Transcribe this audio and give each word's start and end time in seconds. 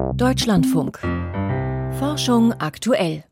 Deutschlandfunk. 0.00 0.98
Forschung 1.98 2.52
aktuell. 2.54 3.24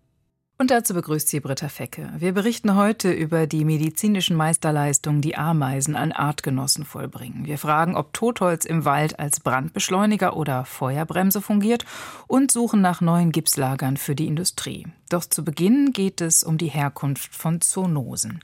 Und 0.58 0.70
dazu 0.70 0.94
begrüßt 0.94 1.28
sie 1.28 1.40
Britta 1.40 1.68
Fecke. 1.68 2.10
Wir 2.18 2.32
berichten 2.32 2.74
heute 2.74 3.10
über 3.10 3.46
die 3.46 3.64
medizinischen 3.64 4.36
Meisterleistungen, 4.36 5.20
die 5.20 5.36
Ameisen 5.36 5.96
an 5.96 6.12
Artgenossen 6.12 6.84
vollbringen. 6.84 7.46
Wir 7.46 7.58
fragen, 7.58 7.96
ob 7.96 8.12
Totholz 8.12 8.64
im 8.64 8.84
Wald 8.84 9.18
als 9.18 9.40
Brandbeschleuniger 9.40 10.36
oder 10.36 10.64
Feuerbremse 10.64 11.40
fungiert 11.40 11.84
und 12.26 12.50
suchen 12.50 12.80
nach 12.80 13.00
neuen 13.00 13.32
Gipslagern 13.32 13.96
für 13.96 14.14
die 14.14 14.26
Industrie. 14.26 14.86
Doch 15.08 15.24
zu 15.24 15.42
Beginn 15.42 15.92
geht 15.92 16.20
es 16.20 16.42
um 16.42 16.58
die 16.58 16.68
Herkunft 16.68 17.34
von 17.34 17.60
Zoonosen. 17.62 18.40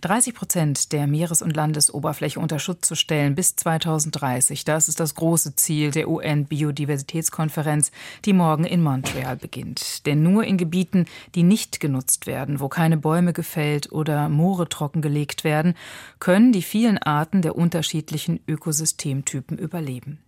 30 0.00 0.34
Prozent 0.34 0.92
der 0.92 1.06
Meeres- 1.06 1.42
und 1.42 1.54
Landesoberfläche 1.54 2.40
unter 2.40 2.58
Schutz 2.58 2.88
zu 2.88 2.96
stellen 2.96 3.36
bis 3.36 3.54
2030. 3.54 4.64
Das 4.64 4.88
ist 4.88 4.98
das 4.98 5.14
große 5.14 5.54
Ziel 5.54 5.92
der 5.92 6.08
UN-Biodiversitätskonferenz, 6.08 7.92
die 8.24 8.32
morgen 8.32 8.64
in 8.64 8.82
Montreal 8.82 9.36
beginnt. 9.36 10.06
Denn 10.06 10.22
nur 10.22 10.44
in 10.44 10.58
Gebieten, 10.58 11.06
die 11.34 11.44
nicht 11.44 11.78
genutzt 11.78 12.26
werden, 12.26 12.58
wo 12.58 12.68
keine 12.68 12.96
Bäume 12.96 13.32
gefällt 13.32 13.92
oder 13.92 14.28
Moore 14.28 14.68
trockengelegt 14.68 15.44
werden, 15.44 15.74
können 16.18 16.52
die 16.52 16.62
vielen 16.62 16.98
Arten 16.98 17.42
der 17.42 17.56
unterschiedlichen 17.56 18.40
Ökosystemtypen 18.48 19.56
überleben. 19.56 20.18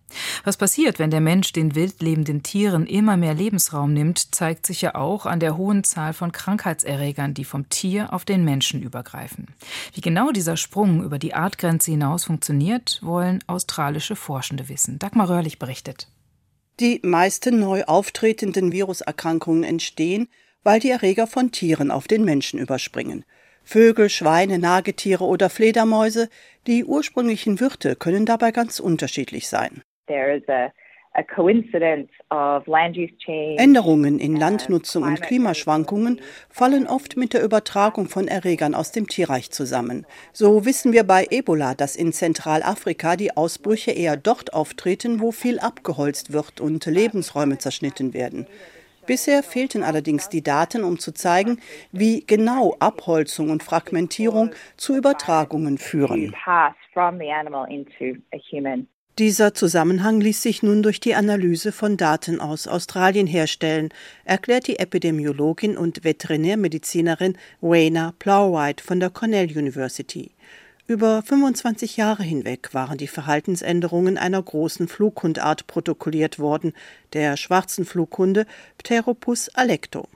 Was 0.43 0.57
passiert, 0.57 0.99
wenn 0.99 1.11
der 1.11 1.21
Mensch 1.21 1.53
den 1.53 1.75
wild 1.75 2.01
lebenden 2.01 2.43
Tieren 2.43 2.85
immer 2.85 3.17
mehr 3.17 3.33
Lebensraum 3.33 3.93
nimmt, 3.93 4.33
zeigt 4.33 4.65
sich 4.65 4.81
ja 4.81 4.95
auch 4.95 5.25
an 5.25 5.39
der 5.39 5.57
hohen 5.57 5.83
Zahl 5.83 6.13
von 6.13 6.31
Krankheitserregern, 6.31 7.33
die 7.33 7.45
vom 7.45 7.69
Tier 7.69 8.13
auf 8.13 8.25
den 8.25 8.43
Menschen 8.43 8.81
übergreifen. 8.81 9.47
Wie 9.93 10.01
genau 10.01 10.31
dieser 10.31 10.57
Sprung 10.57 11.03
über 11.03 11.19
die 11.19 11.33
Artgrenze 11.33 11.91
hinaus 11.91 12.25
funktioniert, 12.25 12.99
wollen 13.01 13.43
australische 13.47 14.15
Forschende 14.15 14.69
wissen. 14.69 14.99
Dagmar 14.99 15.29
Röhrlich 15.29 15.59
berichtet. 15.59 16.07
Die 16.79 16.99
meisten 17.03 17.59
neu 17.59 17.83
auftretenden 17.83 18.71
Viruserkrankungen 18.71 19.63
entstehen, 19.63 20.27
weil 20.63 20.79
die 20.79 20.89
Erreger 20.89 21.27
von 21.27 21.51
Tieren 21.51 21.91
auf 21.91 22.07
den 22.07 22.23
Menschen 22.23 22.59
überspringen. 22.59 23.25
Vögel, 23.63 24.09
Schweine, 24.09 24.59
Nagetiere 24.59 25.23
oder 25.23 25.49
Fledermäuse, 25.49 26.29
die 26.67 26.83
ursprünglichen 26.83 27.59
Wirte 27.59 27.95
können 27.95 28.25
dabei 28.25 28.51
ganz 28.51 28.79
unterschiedlich 28.79 29.47
sein. 29.47 29.83
Änderungen 33.57 34.19
in 34.19 34.37
Landnutzung 34.37 35.03
und 35.03 35.21
Klimaschwankungen 35.21 36.21
fallen 36.49 36.87
oft 36.87 37.17
mit 37.17 37.33
der 37.33 37.43
Übertragung 37.43 38.07
von 38.07 38.29
Erregern 38.29 38.73
aus 38.73 38.93
dem 38.93 39.07
Tierreich 39.07 39.51
zusammen. 39.51 40.05
So 40.31 40.65
wissen 40.65 40.93
wir 40.93 41.03
bei 41.03 41.27
Ebola, 41.29 41.75
dass 41.75 41.97
in 41.97 42.13
Zentralafrika 42.13 43.17
die 43.17 43.35
Ausbrüche 43.35 43.91
eher 43.91 44.15
dort 44.15 44.53
auftreten, 44.53 45.19
wo 45.19 45.31
viel 45.31 45.59
abgeholzt 45.59 46.31
wird 46.31 46.61
und 46.61 46.85
Lebensräume 46.85 47.57
zerschnitten 47.57 48.13
werden. 48.13 48.47
Bisher 49.05 49.43
fehlten 49.43 49.83
allerdings 49.83 50.29
die 50.29 50.43
Daten, 50.43 50.83
um 50.83 50.99
zu 50.99 51.11
zeigen, 51.11 51.59
wie 51.91 52.23
genau 52.25 52.75
Abholzung 52.79 53.49
und 53.49 53.63
Fragmentierung 53.63 54.51
zu 54.77 54.95
Übertragungen 54.95 55.77
führen. 55.77 56.33
Dieser 59.19 59.53
Zusammenhang 59.53 60.21
ließ 60.21 60.41
sich 60.41 60.63
nun 60.63 60.83
durch 60.83 61.01
die 61.01 61.15
Analyse 61.15 61.73
von 61.73 61.97
Daten 61.97 62.39
aus 62.39 62.67
Australien 62.67 63.27
herstellen, 63.27 63.89
erklärt 64.23 64.67
die 64.67 64.79
Epidemiologin 64.79 65.77
und 65.77 66.05
Veterinärmedizinerin 66.05 67.37
Wayna 67.59 68.13
Plowhite 68.19 68.81
von 68.81 69.01
der 69.01 69.09
Cornell 69.09 69.49
University. 69.55 70.31
Über 70.87 71.21
25 71.23 71.97
Jahre 71.97 72.23
hinweg 72.23 72.73
waren 72.73 72.97
die 72.97 73.07
Verhaltensänderungen 73.07 74.17
einer 74.17 74.41
großen 74.41 74.87
Flughundart 74.87 75.67
protokolliert 75.67 76.39
worden, 76.39 76.73
der 77.13 77.35
schwarzen 77.35 77.85
Flughunde 77.85 78.45
Pteropus 78.77 79.49
alecto. 79.49 80.07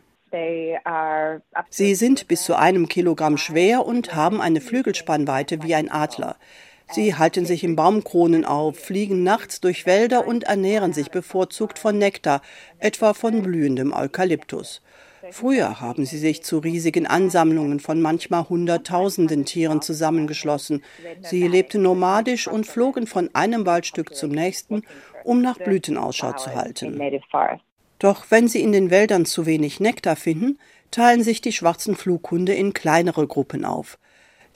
Sie 1.70 1.96
sind 1.96 2.28
bis 2.28 2.44
zu 2.44 2.56
einem 2.56 2.88
Kilogramm 2.90 3.38
schwer 3.38 3.86
und 3.86 4.16
haben 4.16 4.42
eine 4.42 4.60
Flügelspannweite 4.60 5.64
wie 5.64 5.76
ein 5.76 5.90
Adler. 5.90 6.36
Sie 6.92 7.16
halten 7.16 7.46
sich 7.46 7.64
in 7.64 7.76
Baumkronen 7.76 8.46
auf, 8.46 8.78
fliegen 8.78 9.24
nachts 9.24 9.60
durch 9.60 9.86
Wälder 9.86 10.28
und 10.28 10.44
ernähren 10.44 10.94
sich 10.94 11.10
bevorzugt 11.10 11.80
von 11.80 11.98
Nektar, 11.98 12.42
etwa 12.80 13.14
von 13.14 13.42
blühendem 13.42 13.92
Eukalyptus. 13.92 14.82
Früher 15.32 15.82
haben 15.82 16.06
sie 16.06 16.20
sich 16.20 16.44
zu 16.44 16.60
riesigen 16.60 17.08
Ansammlungen 17.08 17.80
von 17.80 18.02
manchmal 18.02 18.48
Hunderttausenden 18.48 19.46
Tieren 19.46 19.82
zusammengeschlossen. 19.82 20.84
Sie 21.22 21.48
lebten 21.48 21.82
nomadisch 21.82 22.48
und 22.48 22.68
flogen 22.68 23.08
von 23.08 23.30
einem 23.34 23.66
Waldstück 23.66 24.16
zum 24.16 24.32
nächsten, 24.32 24.84
um 25.24 25.42
nach 25.42 25.58
Blüten 25.58 25.98
Ausschau 25.98 26.34
zu 26.34 26.54
halten. 26.54 27.02
Doch 27.98 28.26
wenn 28.30 28.48
sie 28.48 28.62
in 28.62 28.72
den 28.72 28.92
Wäldern 28.92 29.26
zu 29.26 29.46
wenig 29.46 29.80
Nektar 29.80 30.16
finden, 30.16 30.60
teilen 30.92 31.24
sich 31.24 31.42
die 31.42 31.52
schwarzen 31.52 31.96
Flughunde 31.96 32.54
in 32.54 32.74
kleinere 32.74 33.26
Gruppen 33.26 33.66
auf. 33.66 33.98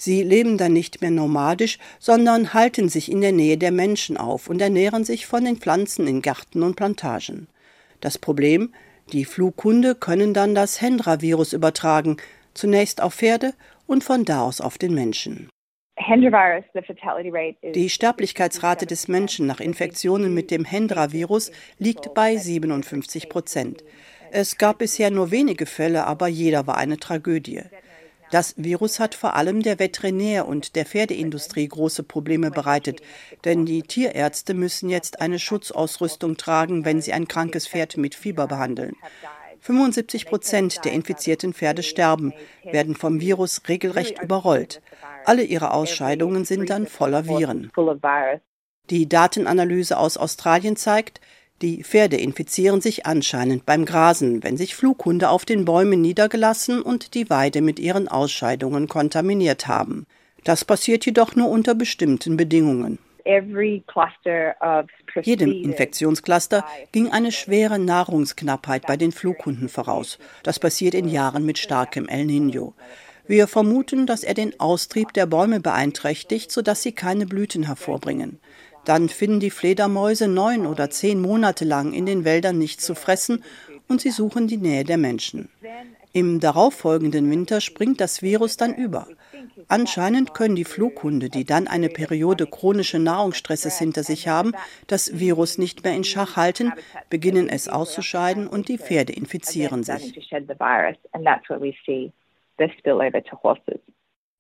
Sie 0.02 0.24
leben 0.24 0.58
dann 0.58 0.72
nicht 0.72 1.02
mehr 1.02 1.12
nomadisch, 1.12 1.78
sondern 2.00 2.54
halten 2.54 2.88
sich 2.88 3.12
in 3.12 3.20
der 3.20 3.34
Nähe 3.34 3.58
der 3.58 3.72
Menschen 3.72 4.16
auf 4.16 4.50
und 4.50 4.62
ernähren 4.62 5.04
sich 5.04 5.26
von 5.26 5.44
den 5.44 5.58
Pflanzen 5.58 6.08
in 6.08 6.22
Gärten 6.22 6.64
und 6.64 6.78
Plantagen. 6.78 7.50
Das 8.00 8.18
Problem, 8.18 8.74
die 9.12 9.26
Flughunde 9.26 9.96
können 9.96 10.34
dann 10.34 10.56
das 10.56 10.80
Hendra-Virus 10.80 11.52
übertragen, 11.52 12.16
zunächst 12.54 13.02
auf 13.02 13.16
Pferde 13.16 13.54
und 13.88 14.06
von 14.06 14.24
da 14.24 14.44
aus 14.44 14.62
auf 14.62 14.78
den 14.78 14.94
Menschen. 14.94 15.50
Die 17.76 17.90
Sterblichkeitsrate 17.90 18.86
des 18.86 19.10
Menschen 19.10 19.48
nach 19.48 19.60
Infektionen 19.60 20.34
mit 20.34 20.50
dem 20.50 20.64
Hendra-Virus 20.64 21.52
liegt 21.78 22.14
bei 22.14 22.38
57 22.38 23.28
Prozent. 23.28 23.84
Es 24.32 24.58
gab 24.58 24.78
bisher 24.78 25.12
nur 25.12 25.32
wenige 25.32 25.66
Fälle, 25.66 26.06
aber 26.06 26.28
jeder 26.28 26.68
war 26.68 26.78
eine 26.78 26.98
Tragödie. 26.98 27.64
Das 28.32 28.54
Virus 28.58 29.00
hat 29.00 29.16
vor 29.16 29.36
allem 29.36 29.62
der 29.64 29.80
Veterinär- 29.80 30.48
und 30.48 30.76
der 30.76 30.86
Pferdeindustrie 30.86 31.68
große 31.68 32.04
Probleme 32.04 32.52
bereitet, 32.52 33.02
denn 33.44 33.66
die 33.66 33.82
Tierärzte 33.82 34.54
müssen 34.54 34.90
jetzt 34.90 35.22
eine 35.22 35.40
Schutzausrüstung 35.40 36.38
tragen, 36.38 36.86
wenn 36.86 37.02
sie 37.02 37.14
ein 37.14 37.28
krankes 37.28 37.68
Pferd 37.68 37.98
mit 37.98 38.14
Fieber 38.16 38.48
behandeln. 38.48 38.96
75 39.62 40.26
Prozent 40.26 40.86
der 40.86 40.94
infizierten 40.94 41.54
Pferde 41.54 41.84
sterben, 41.84 42.34
werden 42.64 42.96
vom 42.96 43.20
Virus 43.20 43.62
regelrecht 43.68 44.22
überrollt. 44.22 44.82
Alle 45.26 45.44
ihre 45.44 45.74
Ausscheidungen 45.74 46.46
sind 46.46 46.70
dann 46.70 46.88
voller 46.88 47.28
Viren. 47.28 47.72
Die 48.90 49.08
Datenanalyse 49.08 49.98
aus 49.98 50.18
Australien 50.18 50.76
zeigt, 50.76 51.20
die 51.62 51.84
Pferde 51.84 52.18
infizieren 52.18 52.82
sich 52.82 53.06
anscheinend 53.06 53.66
beim 53.66 53.86
Grasen, 53.86 54.44
wenn 54.44 54.56
sich 54.56 54.76
Flughunde 54.76 55.30
auf 55.30 55.46
den 55.46 55.66
Bäumen 55.66 56.02
niedergelassen 56.02 56.82
und 56.82 57.14
die 57.16 57.30
Weide 57.30 57.62
mit 57.62 57.80
ihren 57.80 58.08
Ausscheidungen 58.08 58.88
kontaminiert 58.88 59.68
haben. 59.68 60.06
Das 60.44 60.64
passiert 60.64 61.06
jedoch 61.06 61.36
nur 61.36 61.50
unter 61.50 61.76
bestimmten 61.76 62.38
Bedingungen. 62.38 62.98
Jedem 65.22 65.52
Infektionscluster 65.52 66.66
ging 66.92 67.12
eine 67.12 67.32
schwere 67.32 67.78
Nahrungsknappheit 67.78 68.88
bei 68.88 68.98
den 68.98 69.12
Flughunden 69.12 69.70
voraus. 69.70 70.18
Das 70.44 70.60
passiert 70.60 70.94
in 70.94 71.08
Jahren 71.10 71.46
mit 71.46 71.58
starkem 71.58 72.08
El 72.08 72.26
Niño. 72.26 72.74
Wir 73.28 73.48
vermuten, 73.48 74.08
dass 74.08 74.24
er 74.24 74.34
den 74.34 74.60
Austrieb 74.60 75.14
der 75.14 75.28
Bäume 75.28 75.60
beeinträchtigt, 75.60 76.52
sodass 76.52 76.82
sie 76.82 76.94
keine 76.94 77.28
Blüten 77.28 77.68
hervorbringen. 77.68 78.40
Dann 78.86 79.10
finden 79.10 79.40
die 79.40 79.52
Fledermäuse 79.52 80.28
neun 80.28 80.66
oder 80.66 80.90
zehn 80.90 81.22
Monate 81.22 81.66
lang 81.66 81.94
in 81.94 82.06
den 82.06 82.26
Wäldern 82.26 82.58
nichts 82.58 82.86
zu 82.86 82.96
fressen 82.96 83.44
und 83.88 84.02
sie 84.02 84.12
suchen 84.12 84.48
die 84.48 84.58
Nähe 84.58 84.84
der 84.84 84.98
Menschen. 84.98 85.50
Im 86.12 86.40
darauffolgenden 86.40 87.30
Winter 87.30 87.62
springt 87.62 88.02
das 88.02 88.22
Virus 88.22 88.58
dann 88.58 88.74
über. 88.74 89.08
Anscheinend 89.68 90.34
können 90.34 90.56
die 90.56 90.66
Flughunde, 90.66 91.30
die 91.30 91.46
dann 91.46 91.68
eine 91.68 91.90
Periode 91.90 92.48
chronischen 92.48 93.04
Nahrungsstresses 93.04 93.78
hinter 93.78 94.04
sich 94.04 94.28
haben, 94.28 94.54
das 94.88 95.20
Virus 95.20 95.60
nicht 95.60 95.84
mehr 95.84 95.94
in 95.94 96.04
Schach 96.04 96.36
halten, 96.36 96.74
beginnen 97.10 97.48
es 97.48 97.68
auszuscheiden 97.68 98.48
und 98.48 98.70
die 98.70 98.80
Pferde 98.80 99.14
infizieren 99.14 99.84
sich. 99.84 100.16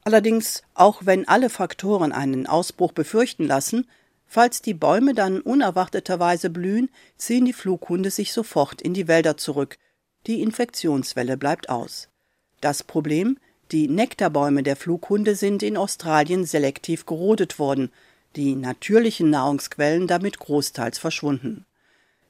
Allerdings, 0.04 0.64
auch 0.74 1.06
wenn 1.06 1.28
alle 1.28 1.50
Faktoren 1.50 2.12
einen 2.12 2.48
Ausbruch 2.48 2.94
befürchten 2.94 3.46
lassen, 3.46 3.88
Falls 4.32 4.62
die 4.62 4.76
Bäume 4.76 5.16
dann 5.16 5.42
unerwarteterweise 5.42 6.52
blühen, 6.52 6.92
ziehen 7.18 7.46
die 7.46 7.54
Flughunde 7.54 8.12
sich 8.12 8.32
sofort 8.32 8.80
in 8.80 8.94
die 8.94 9.08
Wälder 9.08 9.38
zurück. 9.38 9.80
Die 10.28 10.44
Infektionswelle 10.44 11.36
bleibt 11.36 11.70
aus. 11.70 12.10
Das 12.62 12.84
Problem? 12.84 13.40
Die 13.72 13.88
Nektarbäume 13.88 14.62
der 14.62 14.76
Flughunde 14.76 15.34
sind 15.34 15.64
in 15.64 15.78
Australien 15.78 16.46
selektiv 16.46 17.08
gerodet 17.08 17.58
worden, 17.58 17.92
die 18.36 18.56
natürlichen 18.56 19.32
Nahrungsquellen 19.32 20.06
damit 20.06 20.38
großteils 20.38 21.00
verschwunden. 21.00 21.66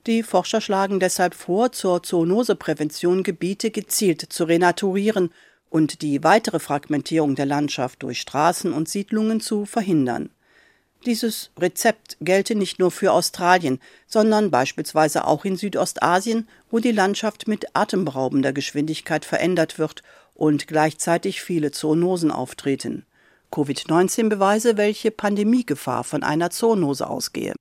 Die 0.08 0.24
Forscher 0.24 0.62
schlagen 0.62 1.02
deshalb 1.02 1.34
vor, 1.34 1.74
zur 1.74 2.02
Zoonoseprävention 2.02 3.24
Gebiete 3.24 3.72
gezielt 3.72 4.22
zu 4.22 4.46
renaturieren 4.46 5.34
und 5.70 6.02
die 6.02 6.24
weitere 6.24 6.60
Fragmentierung 6.60 7.36
der 7.36 7.46
Landschaft 7.46 8.04
durch 8.04 8.22
Straßen 8.22 8.72
und 8.72 8.88
Siedlungen 8.88 9.42
zu 9.42 9.66
verhindern. 9.66 10.30
Dieses 11.06 11.52
Rezept 11.58 12.18
gelte 12.20 12.56
nicht 12.56 12.80
nur 12.80 12.92
für 12.92 13.14
Australien, 13.14 13.80
sondern 14.06 14.52
beispielsweise 14.52 15.26
auch 15.26 15.46
in 15.46 15.56
Südostasien, 15.56 16.48
wo 16.70 16.80
die 16.80 16.92
Landschaft 16.92 17.48
mit 17.48 17.68
atemberaubender 17.74 18.52
Geschwindigkeit 18.52 19.24
verändert 19.24 19.80
wird 19.80 20.04
und 20.36 20.68
gleichzeitig 20.68 21.42
viele 21.42 21.72
Zoonosen 21.72 22.32
auftreten. 22.32 23.06
Covid-19-Beweise, 23.52 24.78
welche 24.78 25.12
Pandemiegefahr 25.12 26.04
von 26.04 26.22
einer 26.22 26.50
Zoonose 26.50 27.10
ausgehe. 27.10 27.54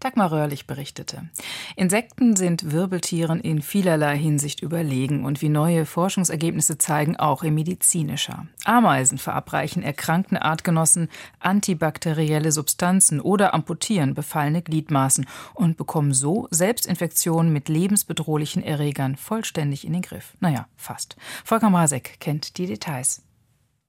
Dagmar 0.00 0.32
Röhrlich 0.32 0.66
berichtete. 0.66 1.28
Insekten 1.76 2.36
sind 2.36 2.72
Wirbeltieren 2.72 3.40
in 3.40 3.62
vielerlei 3.62 4.16
Hinsicht 4.16 4.62
überlegen 4.62 5.24
und 5.24 5.42
wie 5.42 5.48
neue 5.48 5.86
Forschungsergebnisse 5.86 6.78
zeigen, 6.78 7.16
auch 7.16 7.42
in 7.42 7.54
medizinischer. 7.54 8.46
Ameisen 8.64 9.18
verabreichen 9.18 9.82
erkrankten 9.82 10.36
Artgenossen 10.36 11.08
antibakterielle 11.40 12.52
Substanzen 12.52 13.20
oder 13.20 13.54
amputieren 13.54 14.14
befallene 14.14 14.62
Gliedmaßen 14.62 15.26
und 15.54 15.76
bekommen 15.76 16.14
so 16.14 16.48
Selbstinfektionen 16.50 17.52
mit 17.52 17.68
lebensbedrohlichen 17.68 18.62
Erregern 18.62 19.16
vollständig 19.16 19.86
in 19.86 19.92
den 19.92 20.02
Griff. 20.02 20.34
Naja, 20.40 20.66
fast. 20.76 21.16
Volker 21.44 21.70
Masek 21.70 22.20
kennt 22.20 22.58
die 22.58 22.66
Details. 22.66 23.22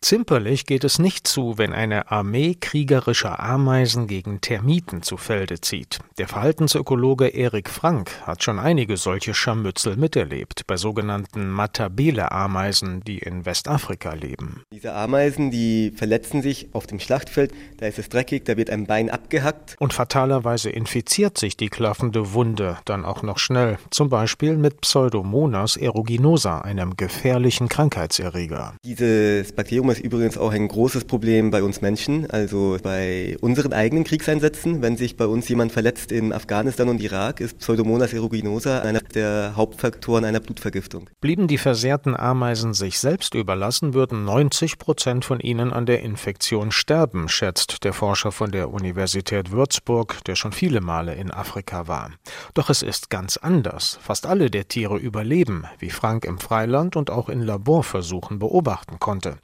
Zimperlich 0.01 0.67
geht 0.67 0.83
es 0.83 0.99
nicht 0.99 1.27
zu, 1.27 1.57
wenn 1.57 1.73
eine 1.73 2.11
Armee 2.11 2.53
kriegerischer 2.53 3.39
Ameisen 3.39 4.05
gegen 4.05 4.39
Termiten 4.39 5.01
zu 5.01 5.17
Felde 5.17 5.61
zieht. 5.61 5.97
Der 6.19 6.27
Verhaltensökologe 6.27 7.29
Erik 7.29 7.71
Frank 7.71 8.11
hat 8.21 8.43
schon 8.43 8.59
einige 8.59 8.97
solche 8.97 9.33
Scharmützel 9.33 9.95
miterlebt, 9.95 10.67
bei 10.67 10.77
sogenannten 10.77 11.49
Matabele-Ameisen, 11.49 13.01
die 13.03 13.17
in 13.17 13.47
Westafrika 13.47 14.13
leben. 14.13 14.61
Diese 14.71 14.93
Ameisen, 14.93 15.49
die 15.49 15.91
verletzen 15.95 16.43
sich 16.43 16.69
auf 16.73 16.85
dem 16.85 16.99
Schlachtfeld, 16.99 17.51
da 17.77 17.87
ist 17.87 17.97
es 17.97 18.09
dreckig, 18.09 18.45
da 18.45 18.57
wird 18.57 18.69
ein 18.69 18.85
Bein 18.85 19.09
abgehackt. 19.09 19.75
Und 19.79 19.93
fatalerweise 19.93 20.69
infiziert 20.69 21.39
sich 21.39 21.57
die 21.57 21.69
klaffende 21.69 22.33
Wunde 22.33 22.77
dann 22.85 23.05
auch 23.05 23.23
noch 23.23 23.39
schnell, 23.39 23.79
zum 23.89 24.09
Beispiel 24.09 24.55
mit 24.55 24.81
Pseudomonas 24.81 25.77
aeruginosa, 25.77 26.59
einem 26.59 26.95
gefährlichen 26.95 27.69
Krankheitserreger. 27.69 28.75
Dieses 28.83 29.51
Bakterium 29.51 29.94
ist 29.95 30.03
übrigens 30.03 30.37
auch 30.37 30.51
ein 30.51 30.67
großes 30.67 31.05
Problem 31.05 31.51
bei 31.51 31.63
uns 31.63 31.81
Menschen, 31.81 32.29
also 32.29 32.77
bei 32.83 33.37
unseren 33.39 33.71
eigenen 33.71 34.03
Kriegseinsätzen. 34.03 34.81
Wenn 34.81 34.97
sich 34.97 35.15
bei 35.15 35.25
uns 35.25 35.47
jemand 35.47 35.71
verletzt 35.71 36.11
in 36.11 36.33
Afghanistan 36.33 36.89
und 36.89 37.01
Irak, 37.01 37.39
ist 37.39 37.59
Pseudomonas 37.59 38.13
aeruginosa 38.13 38.81
einer 38.81 38.99
der 38.99 39.53
Hauptfaktoren 39.55 40.25
einer 40.25 40.41
Blutvergiftung. 40.41 41.09
Blieben 41.21 41.47
die 41.47 41.57
versehrten 41.57 42.15
Ameisen 42.15 42.73
sich 42.73 42.99
selbst 42.99 43.35
überlassen, 43.35 43.93
würden 43.93 44.25
90 44.25 44.77
Prozent 44.77 45.23
von 45.23 45.39
ihnen 45.39 45.71
an 45.71 45.85
der 45.85 46.01
Infektion 46.01 46.71
sterben, 46.71 47.29
schätzt 47.29 47.83
der 47.85 47.93
Forscher 47.93 48.31
von 48.31 48.51
der 48.51 48.71
Universität 48.71 49.51
Würzburg, 49.51 50.23
der 50.25 50.35
schon 50.35 50.51
viele 50.51 50.81
Male 50.81 51.15
in 51.15 51.31
Afrika 51.31 51.87
war. 51.87 52.11
Doch 52.53 52.69
es 52.69 52.81
ist 52.81 53.09
ganz 53.09 53.37
anders. 53.37 53.97
Fast 54.01 54.25
alle 54.25 54.51
der 54.51 54.67
Tiere 54.67 54.97
überleben, 54.97 55.65
wie 55.79 55.89
Frank 55.89 56.25
im 56.25 56.37
Freiland 56.37 56.97
und 56.97 57.09
auch 57.09 57.29
in 57.29 57.41
Laborversuchen 57.41 58.39
beobachten 58.39 58.99
konnte 58.99 59.37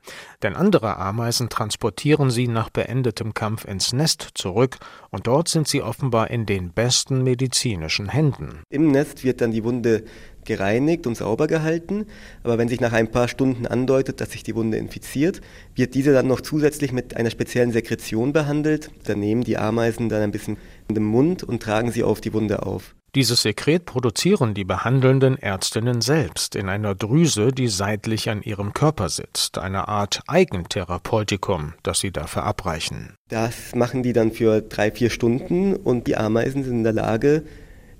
denn 0.43 0.55
andere 0.55 0.97
Ameisen 0.97 1.49
transportieren 1.49 2.31
sie 2.31 2.47
nach 2.47 2.69
beendetem 2.69 3.33
Kampf 3.33 3.65
ins 3.65 3.93
Nest 3.93 4.29
zurück 4.35 4.77
und 5.09 5.27
dort 5.27 5.47
sind 5.47 5.67
sie 5.67 5.81
offenbar 5.81 6.31
in 6.31 6.45
den 6.45 6.71
besten 6.71 7.23
medizinischen 7.23 8.09
Händen. 8.09 8.63
Im 8.69 8.91
Nest 8.91 9.23
wird 9.23 9.41
dann 9.41 9.51
die 9.51 9.63
Wunde 9.63 10.03
gereinigt 10.45 11.07
und 11.07 11.15
sauber 11.15 11.47
gehalten, 11.47 12.05
aber 12.43 12.57
wenn 12.57 12.67
sich 12.67 12.79
nach 12.79 12.93
ein 12.93 13.11
paar 13.11 13.27
Stunden 13.27 13.67
andeutet, 13.67 14.21
dass 14.21 14.31
sich 14.31 14.43
die 14.43 14.55
Wunde 14.55 14.77
infiziert, 14.77 15.41
wird 15.75 15.95
diese 15.95 16.13
dann 16.13 16.27
noch 16.27 16.41
zusätzlich 16.41 16.91
mit 16.91 17.15
einer 17.17 17.29
speziellen 17.29 17.71
Sekretion 17.71 18.33
behandelt. 18.33 18.91
Da 19.05 19.15
nehmen 19.15 19.43
die 19.43 19.57
Ameisen 19.57 20.09
dann 20.09 20.21
ein 20.21 20.31
bisschen 20.31 20.57
in 20.87 20.95
den 20.95 21.03
Mund 21.03 21.43
und 21.43 21.61
tragen 21.61 21.91
sie 21.91 22.03
auf 22.03 22.21
die 22.21 22.33
Wunde 22.33 22.63
auf. 22.63 22.95
Dieses 23.13 23.41
Sekret 23.41 23.83
produzieren 23.85 24.53
die 24.53 24.63
behandelnden 24.63 25.37
Ärztinnen 25.37 25.99
selbst 25.99 26.55
in 26.55 26.69
einer 26.69 26.95
Drüse, 26.95 27.51
die 27.51 27.67
seitlich 27.67 28.29
an 28.29 28.41
ihrem 28.41 28.71
Körper 28.71 29.09
sitzt, 29.09 29.57
eine 29.57 29.89
Art 29.89 30.21
Eigentherapeutikum, 30.27 31.73
das 31.83 31.99
sie 31.99 32.11
da 32.11 32.25
verabreichen. 32.25 33.15
Das 33.27 33.75
machen 33.75 34.01
die 34.01 34.13
dann 34.13 34.31
für 34.31 34.61
drei, 34.61 34.91
vier 34.91 35.09
Stunden 35.09 35.75
und 35.75 36.07
die 36.07 36.15
Ameisen 36.15 36.63
sind 36.63 36.71
in 36.71 36.83
der 36.85 36.93
Lage, 36.93 37.43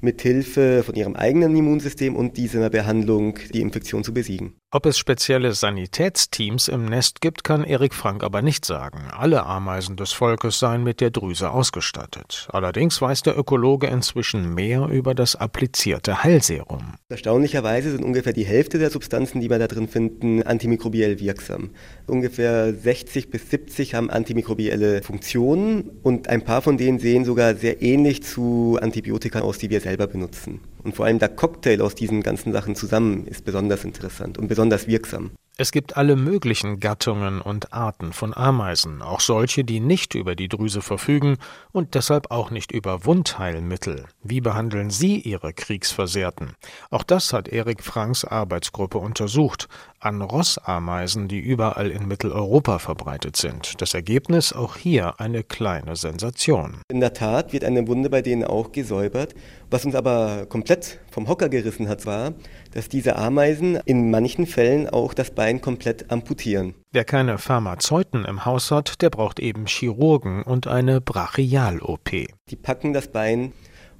mit 0.01 0.21
Hilfe 0.21 0.83
von 0.83 0.95
ihrem 0.95 1.15
eigenen 1.15 1.56
Immunsystem 1.56 2.15
und 2.15 2.38
dieser 2.38 2.69
Behandlung 2.69 3.39
die 3.53 3.62
Infektion 3.62 4.03
zu 4.03 4.13
besiegen. 4.13 4.61
Ob 4.74 4.86
es 4.86 4.98
spezielle 4.98 5.52
Sanitätsteams 5.54 6.70
im 6.70 6.86
Nest 6.86 7.20
gibt, 7.20 7.44
kann 7.44 7.66
Erik 7.66 7.94
Frank 7.94 8.24
aber 8.24 8.42
nicht 8.42 8.64
sagen. 8.64 9.02
Alle 9.12 9.46
Ameisen 9.46 9.98
des 9.98 10.14
Volkes 10.14 10.60
seien 10.60 10.82
mit 10.82 11.02
der 11.02 11.10
Drüse 11.10 11.52
ausgestattet. 11.52 12.48
Allerdings 12.54 13.02
weiß 13.02 13.24
der 13.24 13.38
Ökologe 13.38 13.88
inzwischen 13.88 14.54
mehr 14.54 14.88
über 14.88 15.14
das 15.14 15.36
applizierte 15.36 16.24
Heilserum. 16.24 16.94
Erstaunlicherweise 17.10 17.92
sind 17.92 18.06
ungefähr 18.06 18.32
die 18.32 18.46
Hälfte 18.46 18.80
der 18.80 18.92
Substanzen, 18.92 19.42
die 19.42 19.50
wir 19.50 19.60
da 19.60 19.68
drin 19.68 19.90
finden, 19.90 20.42
antimikrobiell 20.42 21.20
wirksam. 21.20 21.72
Ungefähr 22.08 22.74
60 22.74 23.30
bis 23.30 23.50
70 23.50 23.94
haben 23.96 24.10
antimikrobielle 24.10 25.04
Funktionen 25.04 26.00
und 26.02 26.30
ein 26.30 26.46
paar 26.46 26.62
von 26.62 26.78
denen 26.78 27.00
sehen 27.00 27.26
sogar 27.26 27.56
sehr 27.56 27.82
ähnlich 27.82 28.24
zu 28.24 28.80
Antibiotika 28.82 29.42
aus, 29.42 29.58
die 29.58 29.70
wir 29.70 29.82
selber 29.82 30.08
benutzen. 30.08 30.62
Und 30.83 30.95
vor 30.95 31.06
allem 31.06 31.19
der 31.19 31.30
Cocktail 31.30 31.81
aus 31.81 31.95
diesen 31.95 32.24
ganzen 32.24 32.54
Sachen 32.54 32.75
zusammen 32.75 33.28
ist 33.28 33.45
besonders 33.45 33.83
interessant 33.83 34.38
und 34.38 34.48
besonders 34.48 34.88
wirksam. 34.88 35.31
Es 35.57 35.72
gibt 35.72 35.95
alle 35.95 36.16
möglichen 36.16 36.80
Gattungen 36.80 37.39
und 37.39 37.72
Arten 37.72 38.13
von 38.13 38.33
Ameisen, 38.33 39.01
auch 39.04 39.19
solche, 39.19 39.63
die 39.63 39.80
nicht 39.80 40.16
über 40.16 40.33
die 40.33 40.48
Drüse 40.48 40.81
verfügen 40.81 41.38
und 41.72 41.94
deshalb 41.94 42.31
auch 42.31 42.50
nicht 42.50 42.72
über 42.72 43.06
Wundheilmittel. 43.06 44.06
Wie 44.24 44.42
behandeln 44.42 44.89
Sie 44.89 45.19
Ihre 45.19 45.54
Kriegsversehrten? 45.54 46.54
Auch 46.89 47.04
das 47.04 47.31
hat 47.31 47.48
Erik 47.48 47.84
Franks 47.84 48.25
Arbeitsgruppe 48.25 48.98
untersucht, 48.98 49.68
an 50.01 50.21
Rossameisen, 50.21 51.27
die 51.27 51.39
überall 51.39 51.92
in 51.92 52.07
Mitteleuropa 52.07 52.80
verbreitet 52.80 53.38
sind. 53.38 53.81
Das 53.81 53.94
Ergebnis 53.94 54.51
auch 54.51 54.75
hier 54.75 55.19
eine 55.19 55.44
kleine 55.44 55.95
Sensation. 55.95 56.81
In 56.89 57.00
der 57.00 57.13
Tat 57.13 57.53
wird 57.53 57.63
eine 57.63 57.88
Wunde 57.88 58.09
bei 58.09 58.21
denen 58.21 58.44
auch 58.44 58.71
gesäubert. 58.71 59.36
Was 59.69 59.86
uns 59.86 59.95
aber 59.95 60.48
komplett 60.48 61.00
vom 61.12 61.27
Hocker 61.27 61.50
gerissen 61.50 61.88
hat, 61.88 62.06
war, 62.06 62.33
dass 62.74 62.89
diese 62.89 63.15
Ameisen 63.15 63.80
in 63.86 64.09
manchen 64.09 64.48
Fällen 64.48 64.89
auch 64.89 65.13
das 65.13 65.31
Bein 65.31 65.62
komplett 65.62 66.12
amputieren. 66.12 66.74
Wer 66.92 67.06
keine 67.06 67.38
Pharmazeuten 67.38 68.25
im 68.25 68.44
Haus 68.44 68.71
hat, 68.71 69.01
der 69.01 69.09
braucht 69.12 69.39
eben 69.39 69.68
Chirurgen 69.68 70.44
und 70.44 70.68
eine 70.68 71.00
Brachial-OP. 71.00 72.09
Die 72.50 72.56
packen 72.56 72.94
das 72.94 73.07
Bein 73.07 73.53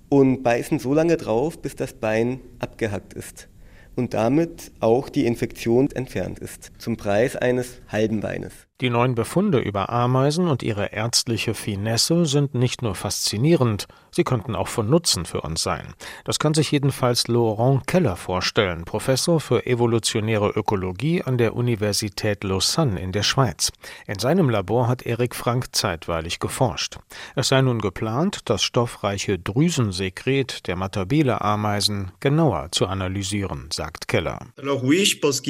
und 0.10 0.44
beißen 0.44 0.80
so 0.80 0.94
lange 0.94 1.18
drauf, 1.18 1.62
bis 1.62 1.76
das 1.76 1.94
Bein 1.94 2.42
abgehackt 2.60 3.14
ist 3.14 3.48
und 3.96 4.14
damit 4.14 4.72
auch 4.80 5.10
die 5.10 5.26
Infektion 5.26 5.90
entfernt 5.92 6.40
ist, 6.40 6.72
zum 6.78 6.98
Preis 6.98 7.36
eines 7.36 7.82
halben 7.88 8.22
Beines. 8.22 8.54
Die 8.82 8.90
neuen 8.90 9.14
Befunde 9.14 9.60
über 9.60 9.92
Ameisen 9.92 10.48
und 10.48 10.64
ihre 10.64 10.92
ärztliche 10.92 11.54
Finesse 11.54 12.26
sind 12.26 12.56
nicht 12.56 12.82
nur 12.82 12.96
faszinierend, 12.96 13.88
sie 14.10 14.24
könnten 14.24 14.56
auch 14.56 14.70
von 14.70 14.90
Nutzen 14.90 15.26
für 15.26 15.42
uns 15.42 15.62
sein. 15.62 15.94
Das 16.26 16.40
kann 16.40 16.56
sich 16.56 16.72
jedenfalls 16.72 17.28
Laurent 17.28 17.86
Keller 17.86 18.16
vorstellen, 18.16 18.84
Professor 18.84 19.40
für 19.40 19.68
evolutionäre 19.68 20.50
Ökologie 20.50 21.22
an 21.22 21.38
der 21.38 21.56
Universität 21.56 22.44
Lausanne 22.44 23.00
in 23.00 23.12
der 23.12 23.22
Schweiz. 23.22 23.72
In 24.08 24.18
seinem 24.18 24.50
Labor 24.50 24.88
hat 24.88 25.06
Erik 25.06 25.36
Frank 25.36 25.76
zeitweilig 25.76 26.40
geforscht. 26.40 26.98
Es 27.36 27.50
sei 27.50 27.62
nun 27.62 27.82
geplant, 27.82 28.40
das 28.46 28.64
stoffreiche 28.64 29.38
Drüsensekret 29.38 30.66
der 30.66 30.76
Matabele-Ameisen 30.76 32.14
genauer 32.20 32.70
zu 32.72 32.88
analysieren, 32.88 33.70
sagt 33.72 34.08
Keller. 34.08 34.40
Alors 34.58 34.84
oui, 34.84 35.04
je 35.04 35.20
pense 35.20 35.44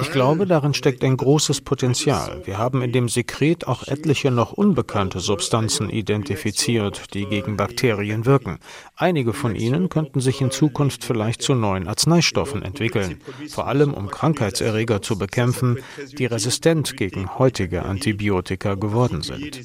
ich 0.00 0.12
glaube, 0.12 0.46
darin 0.46 0.74
steckt 0.74 1.04
ein 1.04 1.16
großes 1.16 1.60
Potenzial. 1.62 2.42
Wir 2.44 2.58
haben 2.58 2.82
in 2.82 2.92
dem 2.92 3.08
Sekret 3.08 3.66
auch 3.66 3.86
etliche 3.86 4.30
noch 4.30 4.52
unbekannte 4.52 5.20
Substanzen 5.20 5.90
identifiziert, 5.90 7.14
die 7.14 7.26
gegen 7.26 7.56
Bakterien 7.56 8.26
wirken. 8.26 8.58
Einige 8.96 9.32
von 9.32 9.56
ihnen 9.56 9.88
könnten 9.88 10.20
sich 10.20 10.40
in 10.40 10.50
Zukunft 10.50 11.04
vielleicht 11.04 11.42
zu 11.42 11.54
neuen 11.54 11.88
Arzneistoffen 11.88 12.62
entwickeln, 12.62 13.20
vor 13.48 13.66
allem 13.66 13.94
um 13.94 14.08
Krankheitserreger 14.08 15.02
zu 15.02 15.18
bekämpfen, 15.18 15.78
die 16.18 16.26
resistent 16.26 16.96
gegen 16.96 17.38
heutige 17.38 17.82
Antibiotika 17.84 18.74
geworden 18.74 19.22
sind. 19.22 19.60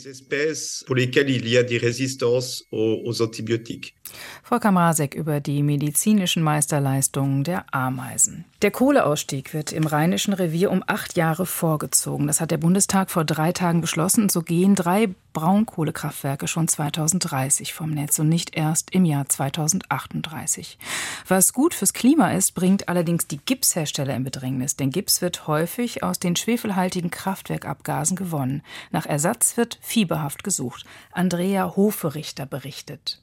Volker 4.44 4.72
Mrazek 4.72 5.16
über 5.16 5.40
die 5.40 5.64
medizinischen 5.64 6.44
Meisterleistungen 6.44 7.44
der 7.44 7.66
Ameisen. 7.74 8.46
Der 8.62 8.72
Kohleausstieg 8.72 9.54
wird 9.54 9.72
im 9.72 9.86
Rheinischen 9.86 10.34
Revier 10.34 10.72
um 10.72 10.84
acht 10.88 11.18
Jahre 11.18 11.46
vorgezogen. 11.46 12.28
Das 12.28 12.42
hat 12.42 12.52
der 12.52 12.58
Bundestag 12.58 13.12
vor 13.12 13.26
drei 13.26 13.52
Tagen 13.52 13.82
beschlossen. 13.82 14.30
So 14.30 14.42
gehen 14.42 14.76
drei 14.76 15.10
Braunkohlekraftwerke 15.34 16.48
schon 16.48 16.68
2030 16.68 17.74
vom 17.74 17.92
Netz 17.92 18.18
und 18.20 18.30
nicht 18.30 18.56
erst 18.56 18.92
im 18.92 19.06
Jahr 19.06 19.28
2038. 19.28 20.80
Was 21.28 21.54
gut 21.54 21.74
fürs 21.74 21.94
Klima 21.94 22.32
ist, 22.32 22.54
bringt 22.54 22.88
allerdings 22.88 23.28
die 23.28 23.40
Gipshersteller 23.40 24.16
in 24.16 24.24
Bedrängnis. 24.24 24.76
Denn 24.78 24.92
Gips 24.92 25.22
wird 25.22 25.48
häufig 25.48 26.04
aus 26.04 26.20
den 26.20 26.36
schwefelhaltigen 26.36 27.12
Kraftwerkabgasen 27.12 28.16
gewonnen. 28.16 28.64
Nach 28.92 29.06
Ersatz 29.06 29.58
wird 29.58 29.78
fieberhaft 29.82 30.44
gesucht. 30.44 30.86
Andrea 31.12 31.76
Hoferichter 31.76 32.46
berichtet. 32.46 33.22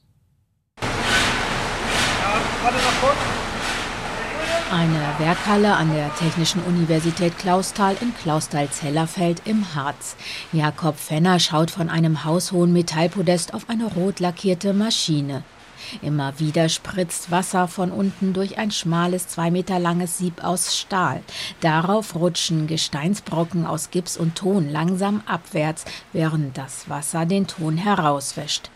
Ja, 0.81 0.87
warte 0.87 2.19
noch 2.21 2.43
kurz. 2.43 2.52
Eine 4.71 5.15
Werkhalle 5.17 5.75
an 5.75 5.93
der 5.93 6.15
Technischen 6.15 6.63
Universität 6.63 7.37
Clausthal 7.37 7.97
in 7.99 8.15
Clausthal-Zellerfeld 8.15 9.41
im 9.43 9.75
Harz. 9.75 10.15
Jakob 10.53 10.97
Fenner 10.97 11.41
schaut 11.41 11.71
von 11.71 11.89
einem 11.89 12.23
haushohen 12.23 12.71
Metallpodest 12.71 13.53
auf 13.53 13.69
eine 13.69 13.87
rot 13.87 14.21
lackierte 14.21 14.73
Maschine. 14.73 15.43
Immer 16.01 16.39
wieder 16.39 16.69
spritzt 16.69 17.31
Wasser 17.31 17.67
von 17.67 17.91
unten 17.91 18.31
durch 18.31 18.57
ein 18.57 18.71
schmales, 18.71 19.27
zwei 19.27 19.51
Meter 19.51 19.77
langes 19.77 20.17
Sieb 20.17 20.41
aus 20.41 20.77
Stahl. 20.77 21.21
Darauf 21.59 22.15
rutschen 22.15 22.67
Gesteinsbrocken 22.67 23.65
aus 23.65 23.91
Gips 23.91 24.15
und 24.15 24.35
Ton 24.35 24.69
langsam 24.69 25.21
abwärts, 25.25 25.83
während 26.13 26.57
das 26.57 26.87
Wasser 26.87 27.25
den 27.25 27.45
Ton 27.45 27.75
herauswäscht. 27.75 28.69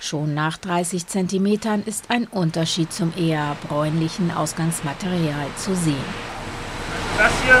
Schon 0.00 0.34
nach 0.34 0.56
30 0.58 1.06
Zentimetern 1.06 1.82
ist 1.84 2.06
ein 2.08 2.26
Unterschied 2.26 2.92
zum 2.92 3.12
eher 3.16 3.56
bräunlichen 3.68 4.30
Ausgangsmaterial 4.30 5.46
zu 5.56 5.74
sehen. 5.74 5.96
Das 7.18 7.32
hier, 7.44 7.60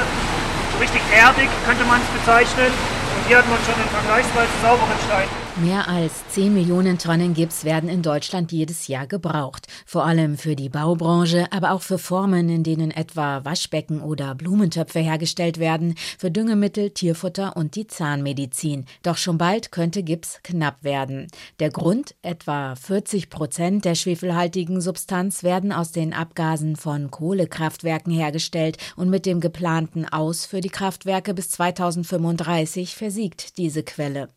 so 0.72 0.78
richtig 0.78 1.02
erdig 1.14 1.48
könnte 1.66 1.84
man 1.84 2.00
es 2.00 2.20
bezeichnen. 2.20 2.99
Und 3.16 3.26
hier 3.28 3.38
hat 3.38 3.48
man 3.48 3.58
schon 3.64 3.74
den 3.74 3.88
vergleichsweise 3.88 4.52
sauberen 4.62 4.98
Stein. 5.06 5.28
Mehr 5.56 5.88
als 5.88 6.26
10 6.28 6.54
Millionen 6.54 6.96
Tonnen 6.96 7.34
Gips 7.34 7.64
werden 7.64 7.90
in 7.90 8.00
Deutschland 8.02 8.50
jedes 8.50 8.86
Jahr 8.86 9.06
gebraucht. 9.06 9.66
Vor 9.84 10.06
allem 10.06 10.38
für 10.38 10.56
die 10.56 10.70
Baubranche, 10.70 11.48
aber 11.50 11.72
auch 11.72 11.82
für 11.82 11.98
Formen, 11.98 12.48
in 12.48 12.62
denen 12.62 12.90
etwa 12.90 13.44
Waschbecken 13.44 14.00
oder 14.00 14.34
Blumentöpfe 14.34 15.00
hergestellt 15.00 15.58
werden, 15.58 15.96
für 16.18 16.30
Düngemittel, 16.30 16.90
Tierfutter 16.90 17.56
und 17.56 17.74
die 17.74 17.86
Zahnmedizin. 17.86 18.86
Doch 19.02 19.18
schon 19.18 19.36
bald 19.38 19.70
könnte 19.70 20.02
Gips 20.02 20.38
knapp 20.44 20.82
werden. 20.82 21.26
Der 21.58 21.70
Grund? 21.70 22.14
Etwa 22.22 22.74
40 22.76 23.28
Prozent 23.28 23.84
der 23.84 23.96
schwefelhaltigen 23.96 24.80
Substanz 24.80 25.42
werden 25.42 25.72
aus 25.72 25.92
den 25.92 26.14
Abgasen 26.14 26.76
von 26.76 27.10
Kohlekraftwerken 27.10 28.12
hergestellt 28.14 28.78
und 28.96 29.10
mit 29.10 29.26
dem 29.26 29.40
geplanten 29.40 30.06
Aus 30.06 30.46
für 30.46 30.62
die 30.62 30.70
Kraftwerke 30.70 31.34
bis 31.34 31.50
2035 31.50 32.94
versiegt 33.00 33.56
diese 33.56 33.82
Quelle. 33.82 34.28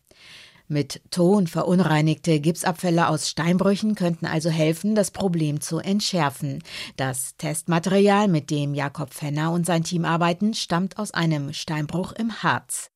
Mit 0.68 1.02
Ton 1.10 1.46
verunreinigte 1.46 2.40
Gipsabfälle 2.40 3.08
aus 3.08 3.28
Steinbrüchen 3.28 3.94
könnten 3.94 4.24
also 4.24 4.48
helfen, 4.48 4.94
das 4.94 5.10
Problem 5.10 5.60
zu 5.60 5.80
entschärfen. 5.80 6.62
Das 6.96 7.36
Testmaterial, 7.36 8.26
mit 8.26 8.50
dem 8.50 8.72
Jakob 8.72 9.12
Fenner 9.12 9.52
und 9.52 9.66
sein 9.66 9.84
Team 9.84 10.06
arbeiten, 10.06 10.54
stammt 10.54 10.98
aus 10.98 11.12
einem 11.12 11.52
Steinbruch 11.52 12.12
im 12.12 12.42
Harz. 12.42 12.90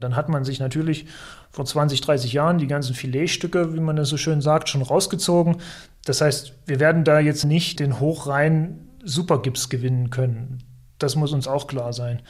Dann 0.00 0.16
hat 0.16 0.28
man 0.28 0.44
sich 0.44 0.58
natürlich 0.58 1.06
vor 1.52 1.64
20, 1.64 2.00
30 2.00 2.32
Jahren 2.32 2.58
die 2.58 2.66
ganzen 2.66 2.96
Filetstücke, 2.96 3.72
wie 3.72 3.80
man 3.80 3.94
das 3.94 4.08
so 4.08 4.16
schön 4.16 4.40
sagt, 4.40 4.68
schon 4.68 4.82
rausgezogen. 4.82 5.58
Das 6.04 6.20
heißt, 6.22 6.54
wir 6.66 6.80
werden 6.80 7.04
da 7.04 7.20
jetzt 7.20 7.44
nicht 7.44 7.78
den 7.78 8.00
hochreinen 8.00 8.90
Supergips 9.04 9.68
gewinnen 9.68 10.10
können. 10.10 10.64
Das 10.98 11.14
muss 11.14 11.32
uns 11.32 11.46
auch 11.46 11.68
klar 11.68 11.92
sein. 11.92 12.20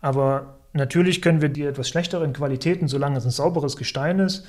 Aber 0.00 0.61
Natürlich 0.72 1.20
können 1.20 1.42
wir 1.42 1.48
die 1.48 1.62
etwas 1.62 1.88
schlechteren 1.88 2.32
Qualitäten, 2.32 2.88
solange 2.88 3.18
es 3.18 3.24
ein 3.24 3.30
sauberes 3.30 3.76
Gestein 3.76 4.18
ist, 4.18 4.44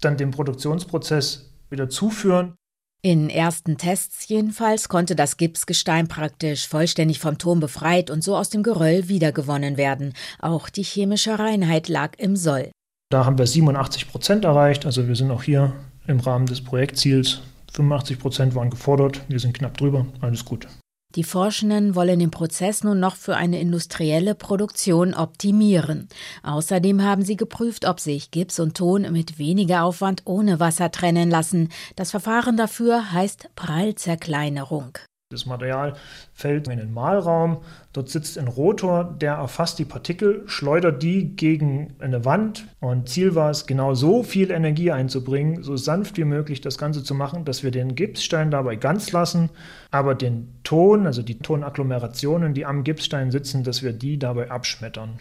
dann 0.00 0.16
dem 0.16 0.30
Produktionsprozess 0.30 1.50
wieder 1.70 1.88
zuführen. 1.88 2.54
In 3.02 3.30
ersten 3.30 3.78
Tests 3.78 4.28
jedenfalls 4.28 4.90
konnte 4.90 5.16
das 5.16 5.38
Gipsgestein 5.38 6.06
praktisch 6.06 6.68
vollständig 6.68 7.18
vom 7.18 7.38
Ton 7.38 7.58
befreit 7.58 8.10
und 8.10 8.22
so 8.22 8.36
aus 8.36 8.50
dem 8.50 8.62
Geröll 8.62 9.08
wiedergewonnen 9.08 9.78
werden. 9.78 10.12
Auch 10.38 10.68
die 10.68 10.82
chemische 10.82 11.38
Reinheit 11.38 11.88
lag 11.88 12.18
im 12.18 12.36
Soll. 12.36 12.70
Da 13.10 13.24
haben 13.24 13.38
wir 13.38 13.46
87 13.46 14.10
Prozent 14.10 14.44
erreicht, 14.44 14.84
also 14.84 15.08
wir 15.08 15.16
sind 15.16 15.30
auch 15.30 15.42
hier 15.42 15.72
im 16.06 16.20
Rahmen 16.20 16.44
des 16.44 16.62
Projektziels. 16.62 17.40
85 17.72 18.18
Prozent 18.18 18.54
waren 18.54 18.68
gefordert, 18.68 19.22
wir 19.28 19.40
sind 19.40 19.56
knapp 19.56 19.78
drüber, 19.78 20.06
alles 20.20 20.44
gut. 20.44 20.68
Die 21.16 21.24
Forschenden 21.24 21.94
wollen 21.96 22.20
den 22.20 22.30
Prozess 22.30 22.84
nun 22.84 23.00
noch 23.00 23.16
für 23.16 23.36
eine 23.36 23.60
industrielle 23.60 24.34
Produktion 24.34 25.12
optimieren. 25.14 26.08
Außerdem 26.42 27.02
haben 27.02 27.22
sie 27.22 27.36
geprüft, 27.36 27.84
ob 27.84 27.98
sich 27.98 28.30
Gips 28.30 28.60
und 28.60 28.76
Ton 28.76 29.10
mit 29.12 29.38
weniger 29.38 29.82
Aufwand 29.82 30.22
ohne 30.24 30.60
Wasser 30.60 30.92
trennen 30.92 31.28
lassen. 31.28 31.68
Das 31.96 32.12
Verfahren 32.12 32.56
dafür 32.56 33.12
heißt 33.12 33.50
Prallzerkleinerung. 33.56 34.98
Das 35.32 35.46
Material 35.46 35.92
fällt 36.34 36.66
in 36.66 36.78
den 36.78 36.92
Mahlraum. 36.92 37.58
Dort 37.92 38.08
sitzt 38.08 38.36
ein 38.36 38.48
Rotor, 38.48 39.04
der 39.04 39.34
erfasst 39.34 39.78
die 39.78 39.84
Partikel, 39.84 40.42
schleudert 40.46 41.04
die 41.04 41.36
gegen 41.36 41.94
eine 42.00 42.24
Wand. 42.24 42.66
Und 42.80 43.08
Ziel 43.08 43.36
war 43.36 43.48
es, 43.48 43.68
genau 43.68 43.94
so 43.94 44.24
viel 44.24 44.50
Energie 44.50 44.90
einzubringen, 44.90 45.62
so 45.62 45.76
sanft 45.76 46.16
wie 46.16 46.24
möglich 46.24 46.62
das 46.62 46.78
Ganze 46.78 47.04
zu 47.04 47.14
machen, 47.14 47.44
dass 47.44 47.62
wir 47.62 47.70
den 47.70 47.94
Gipsstein 47.94 48.50
dabei 48.50 48.74
ganz 48.74 49.12
lassen, 49.12 49.50
aber 49.92 50.16
den 50.16 50.48
Ton, 50.64 51.06
also 51.06 51.22
die 51.22 51.38
Tonagglomerationen, 51.38 52.52
die 52.52 52.66
am 52.66 52.82
Gipsstein 52.82 53.30
sitzen, 53.30 53.62
dass 53.62 53.84
wir 53.84 53.92
die 53.92 54.18
dabei 54.18 54.50
abschmettern. 54.50 55.20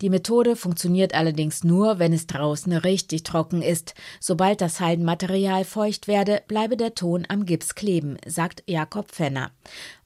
Die 0.00 0.10
Methode 0.10 0.54
funktioniert 0.54 1.12
allerdings 1.12 1.64
nur, 1.64 1.98
wenn 1.98 2.12
es 2.12 2.28
draußen 2.28 2.72
richtig 2.72 3.24
trocken 3.24 3.62
ist. 3.62 3.94
Sobald 4.20 4.60
das 4.60 4.78
Haldenmaterial 4.78 5.64
feucht 5.64 6.06
werde, 6.06 6.40
bleibe 6.46 6.76
der 6.76 6.94
Ton 6.94 7.26
am 7.28 7.44
Gips 7.44 7.74
kleben, 7.74 8.16
sagt 8.24 8.62
Jakob 8.68 9.10
Fenner. 9.10 9.50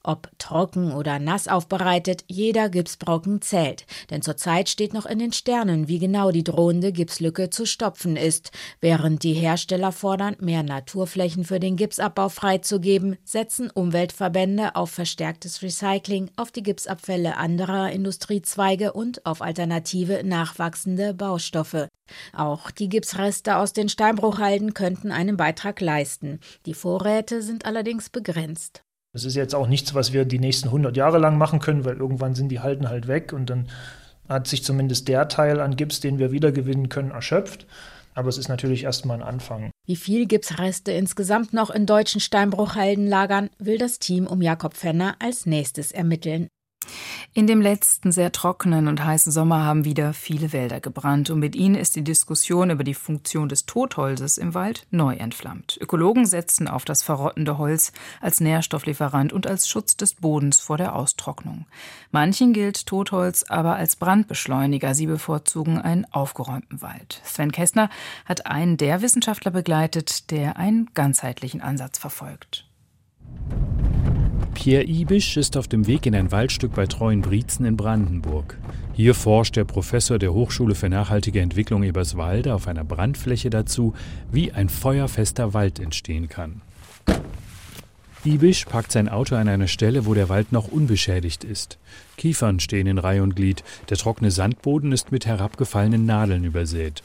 Ob 0.05 0.29
trocken 0.37 0.91
oder 0.91 1.17
nass 1.17 1.47
aufbereitet, 1.47 2.25
jeder 2.27 2.69
Gipsbrocken 2.69 3.41
zählt. 3.41 3.85
Denn 4.09 4.21
zurzeit 4.21 4.67
steht 4.67 4.93
noch 4.93 5.05
in 5.05 5.17
den 5.17 5.31
Sternen, 5.31 5.87
wie 5.87 5.97
genau 5.97 6.31
die 6.31 6.43
drohende 6.43 6.91
Gipslücke 6.91 7.49
zu 7.49 7.65
stopfen 7.65 8.17
ist. 8.17 8.51
Während 8.81 9.23
die 9.23 9.31
Hersteller 9.31 9.93
fordern, 9.93 10.35
mehr 10.39 10.61
Naturflächen 10.61 11.45
für 11.45 11.61
den 11.61 11.77
Gipsabbau 11.77 12.27
freizugeben, 12.27 13.15
setzen 13.23 13.69
Umweltverbände 13.69 14.75
auf 14.75 14.91
verstärktes 14.91 15.61
Recycling, 15.61 16.29
auf 16.35 16.51
die 16.51 16.63
Gipsabfälle 16.63 17.37
anderer 17.37 17.89
Industriezweige 17.91 18.91
und 18.91 19.25
auf 19.25 19.41
alternative 19.41 20.21
nachwachsende 20.25 21.13
Baustoffe. 21.13 21.87
Auch 22.33 22.71
die 22.71 22.89
Gipsreste 22.89 23.55
aus 23.55 23.71
den 23.71 23.87
Steinbruchhalden 23.87 24.73
könnten 24.73 25.13
einen 25.13 25.37
Beitrag 25.37 25.79
leisten. 25.79 26.41
Die 26.65 26.73
Vorräte 26.73 27.41
sind 27.41 27.65
allerdings 27.65 28.09
begrenzt. 28.09 28.82
Das 29.13 29.25
ist 29.25 29.35
jetzt 29.35 29.53
auch 29.53 29.67
nichts, 29.67 29.93
was 29.93 30.11
wir 30.11 30.25
die 30.25 30.39
nächsten 30.39 30.69
100 30.69 30.97
Jahre 30.97 31.19
lang 31.19 31.37
machen 31.37 31.59
können, 31.59 31.85
weil 31.85 31.97
irgendwann 31.97 32.33
sind 32.33 32.49
die 32.49 32.61
Halten 32.61 32.89
halt 32.89 33.07
weg 33.07 33.31
und 33.31 33.47
dann 33.47 33.69
hat 34.27 34.47
sich 34.47 34.63
zumindest 34.63 35.07
der 35.07 35.27
Teil 35.27 35.59
an 35.59 35.75
Gips, 35.75 35.99
den 35.99 36.17
wir 36.17 36.31
wiedergewinnen 36.31 36.89
können, 36.89 37.11
erschöpft. 37.11 37.67
Aber 38.15 38.29
es 38.29 38.39
ist 38.39 38.47
natürlich 38.47 38.83
erstmal 38.83 39.17
ein 39.17 39.27
Anfang. 39.27 39.71
Wie 39.85 39.95
viel 39.95 40.25
Gipsreste 40.25 40.91
insgesamt 40.91 41.53
noch 41.53 41.69
in 41.69 41.85
deutschen 41.85 42.21
Steinbruchhalden 42.21 43.07
lagern, 43.07 43.49
will 43.59 43.77
das 43.77 43.99
Team 43.99 44.25
um 44.25 44.41
Jakob 44.41 44.75
Fenner 44.75 45.15
als 45.19 45.45
nächstes 45.45 45.91
ermitteln. 45.91 46.47
In 47.33 47.47
dem 47.47 47.61
letzten 47.61 48.11
sehr 48.11 48.31
trockenen 48.31 48.87
und 48.87 49.03
heißen 49.03 49.31
Sommer 49.31 49.63
haben 49.63 49.85
wieder 49.85 50.13
viele 50.13 50.53
Wälder 50.53 50.79
gebrannt 50.79 51.29
und 51.29 51.39
mit 51.39 51.55
ihnen 51.55 51.75
ist 51.75 51.95
die 51.95 52.03
Diskussion 52.03 52.69
über 52.69 52.83
die 52.83 52.93
Funktion 52.93 53.49
des 53.49 53.65
Totholzes 53.65 54.37
im 54.37 54.53
Wald 54.53 54.85
neu 54.91 55.15
entflammt. 55.15 55.77
Ökologen 55.81 56.25
setzen 56.25 56.67
auf 56.67 56.85
das 56.85 57.03
verrottende 57.03 57.57
Holz 57.57 57.91
als 58.21 58.39
Nährstofflieferant 58.39 59.33
und 59.33 59.47
als 59.47 59.67
Schutz 59.67 59.97
des 59.97 60.15
Bodens 60.15 60.59
vor 60.59 60.77
der 60.77 60.95
Austrocknung. 60.95 61.65
Manchen 62.11 62.53
gilt 62.53 62.85
Totholz 62.85 63.43
aber 63.49 63.75
als 63.75 63.95
Brandbeschleuniger. 63.95 64.93
Sie 64.93 65.07
bevorzugen 65.07 65.79
einen 65.79 66.05
aufgeräumten 66.11 66.81
Wald. 66.81 67.21
Sven 67.23 67.51
Kessner 67.51 67.89
hat 68.25 68.45
einen 68.45 68.77
der 68.77 69.01
Wissenschaftler 69.01 69.51
begleitet, 69.51 70.29
der 70.31 70.57
einen 70.57 70.89
ganzheitlichen 70.93 71.61
Ansatz 71.61 71.97
verfolgt. 71.97 72.67
Pierre 74.53 74.85
Ibisch 74.85 75.35
ist 75.37 75.57
auf 75.57 75.67
dem 75.67 75.87
Weg 75.87 76.05
in 76.05 76.15
ein 76.15 76.31
Waldstück 76.31 76.73
bei 76.73 76.85
Treuenbrietzen 76.85 77.65
in 77.65 77.75
Brandenburg. 77.75 78.57
Hier 78.93 79.15
forscht 79.15 79.55
der 79.55 79.63
Professor 79.65 80.19
der 80.19 80.33
Hochschule 80.33 80.75
für 80.75 80.89
nachhaltige 80.89 81.41
Entwicklung 81.41 81.83
Eberswalde 81.83 82.53
auf 82.53 82.67
einer 82.67 82.83
Brandfläche 82.83 83.49
dazu, 83.49 83.93
wie 84.31 84.51
ein 84.51 84.69
feuerfester 84.69 85.53
Wald 85.53 85.79
entstehen 85.79 86.29
kann. 86.29 86.61
Ibisch 88.23 88.65
parkt 88.65 88.93
sein 88.93 89.09
Auto 89.09 89.35
an 89.35 89.49
einer 89.49 89.67
Stelle, 89.67 90.05
wo 90.05 90.13
der 90.13 90.29
Wald 90.29 90.53
noch 90.53 90.69
unbeschädigt 90.69 91.43
ist. 91.43 91.77
Kiefern 92.15 92.61
stehen 92.61 92.87
in 92.87 92.99
Reihe 92.99 93.21
und 93.21 93.35
Glied, 93.35 93.63
der 93.89 93.97
trockene 93.97 94.31
Sandboden 94.31 94.93
ist 94.93 95.11
mit 95.11 95.25
herabgefallenen 95.25 96.05
Nadeln 96.05 96.45
übersät. 96.45 97.03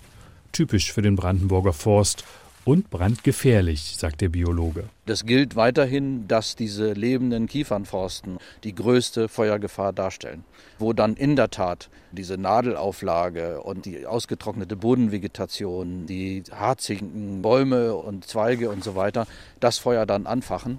Typisch 0.52 0.92
für 0.92 1.02
den 1.02 1.16
Brandenburger 1.16 1.72
Forst 1.72 2.24
und 2.68 2.90
brandgefährlich, 2.90 3.96
sagt 3.96 4.20
der 4.20 4.28
Biologe. 4.28 4.84
Es 5.06 5.25
gilt 5.25 5.56
weiterhin, 5.56 6.28
dass 6.28 6.54
diese 6.54 6.92
lebenden 6.92 7.46
Kiefernforsten 7.46 8.37
die 8.62 8.75
größte 8.75 9.30
Feuergefahr 9.30 9.94
darstellen, 9.94 10.44
wo 10.78 10.92
dann 10.92 11.14
in 11.14 11.34
der 11.34 11.48
Tat 11.48 11.88
diese 12.12 12.37
Nadelauflage 12.37 13.62
und 13.62 13.87
die 13.87 14.04
ausgetrocknete 14.04 14.76
Bodenvegetation, 14.76 16.04
die 16.04 16.42
harzigen 16.50 17.40
Bäume 17.40 17.94
und 17.94 18.26
Zweige 18.26 18.68
und 18.68 18.84
so 18.84 18.94
weiter 18.94 19.26
das 19.60 19.78
Feuer 19.78 20.04
dann 20.04 20.26
anfachen. 20.26 20.78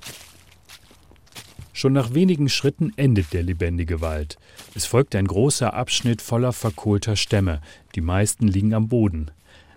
Schon 1.74 1.94
nach 1.94 2.14
wenigen 2.14 2.50
Schritten 2.50 2.94
endet 2.98 3.34
der 3.34 3.42
lebendige 3.42 4.00
Wald. 4.00 4.38
Es 4.76 4.86
folgt 4.86 5.16
ein 5.16 5.26
großer 5.26 5.74
Abschnitt 5.74 6.22
voller 6.22 6.54
verkohlter 6.54 7.16
Stämme. 7.16 7.62
Die 7.96 8.02
meisten 8.02 8.48
liegen 8.48 8.76
am 8.76 8.90
Boden. 8.90 9.32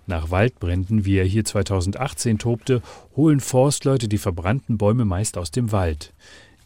Nach 0.05 0.31
Waldbränden, 0.31 1.05
wie 1.05 1.17
er 1.17 1.25
hier 1.25 1.45
2018 1.45 2.37
tobte, 2.37 2.81
holen 3.15 3.39
Forstleute 3.39 4.09
die 4.09 4.17
verbrannten 4.17 4.77
Bäume 4.77 5.05
meist 5.05 5.37
aus 5.37 5.49
dem 5.49 5.71
Wald. 5.71 6.13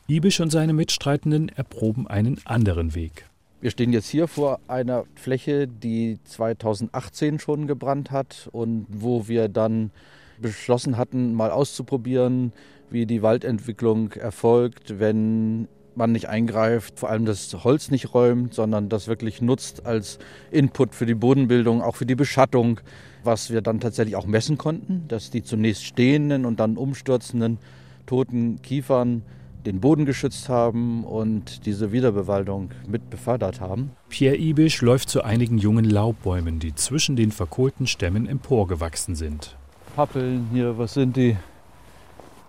Ibisch 0.07 0.39
und 0.39 0.49
seine 0.49 0.73
Mitstreitenden 0.73 1.49
erproben 1.49 2.07
einen 2.07 2.39
anderen 2.45 2.95
Weg. 2.95 3.25
Wir 3.61 3.69
stehen 3.69 3.93
jetzt 3.93 4.09
hier 4.09 4.27
vor 4.27 4.59
einer 4.67 5.03
Fläche, 5.15 5.67
die 5.67 6.19
2018 6.23 7.39
schon 7.39 7.67
gebrannt 7.67 8.09
hat 8.09 8.49
und 8.51 8.87
wo 8.89 9.27
wir 9.27 9.49
dann 9.49 9.91
beschlossen 10.39 10.97
hatten, 10.97 11.33
mal 11.33 11.51
auszuprobieren, 11.51 12.53
wie 12.89 13.05
die 13.05 13.21
Waldentwicklung 13.21 14.13
erfolgt, 14.13 14.99
wenn 14.99 15.67
man 15.95 16.11
nicht 16.11 16.29
eingreift, 16.29 16.99
vor 16.99 17.09
allem 17.09 17.25
das 17.25 17.53
Holz 17.63 17.91
nicht 17.91 18.13
räumt, 18.13 18.53
sondern 18.53 18.87
das 18.89 19.07
wirklich 19.07 19.41
nutzt 19.41 19.85
als 19.85 20.19
Input 20.51 20.93
für 20.95 21.05
die 21.05 21.15
Bodenbildung, 21.15 21.81
auch 21.81 21.95
für 21.95 22.05
die 22.05 22.15
Beschattung, 22.15 22.79
was 23.27 23.51
wir 23.51 23.61
dann 23.61 23.79
tatsächlich 23.79 24.15
auch 24.15 24.25
messen 24.25 24.57
konnten, 24.57 25.03
dass 25.07 25.29
die 25.29 25.43
zunächst 25.43 25.85
stehenden 25.85 26.45
und 26.45 26.59
dann 26.59 26.77
umstürzenden 26.77 27.59
toten 28.07 28.59
Kiefern 28.63 29.21
den 29.67 29.81
Boden 29.81 30.05
geschützt 30.05 30.49
haben 30.49 31.03
und 31.03 31.65
diese 31.65 31.91
Wiederbewaldung 31.91 32.71
mit 32.87 33.09
befördert 33.09 33.59
haben. 33.59 33.91
Pierre 34.09 34.37
Ibisch 34.37 34.81
läuft 34.81 35.09
zu 35.09 35.23
einigen 35.23 35.57
jungen 35.57 35.85
Laubbäumen, 35.85 36.59
die 36.59 36.73
zwischen 36.73 37.15
den 37.17 37.31
verkohlten 37.31 37.85
Stämmen 37.85 38.27
emporgewachsen 38.27 39.15
sind. 39.15 39.57
Pappeln 39.95 40.47
hier, 40.53 40.77
was 40.77 40.93
sind 40.93 41.17
die? 41.17 41.35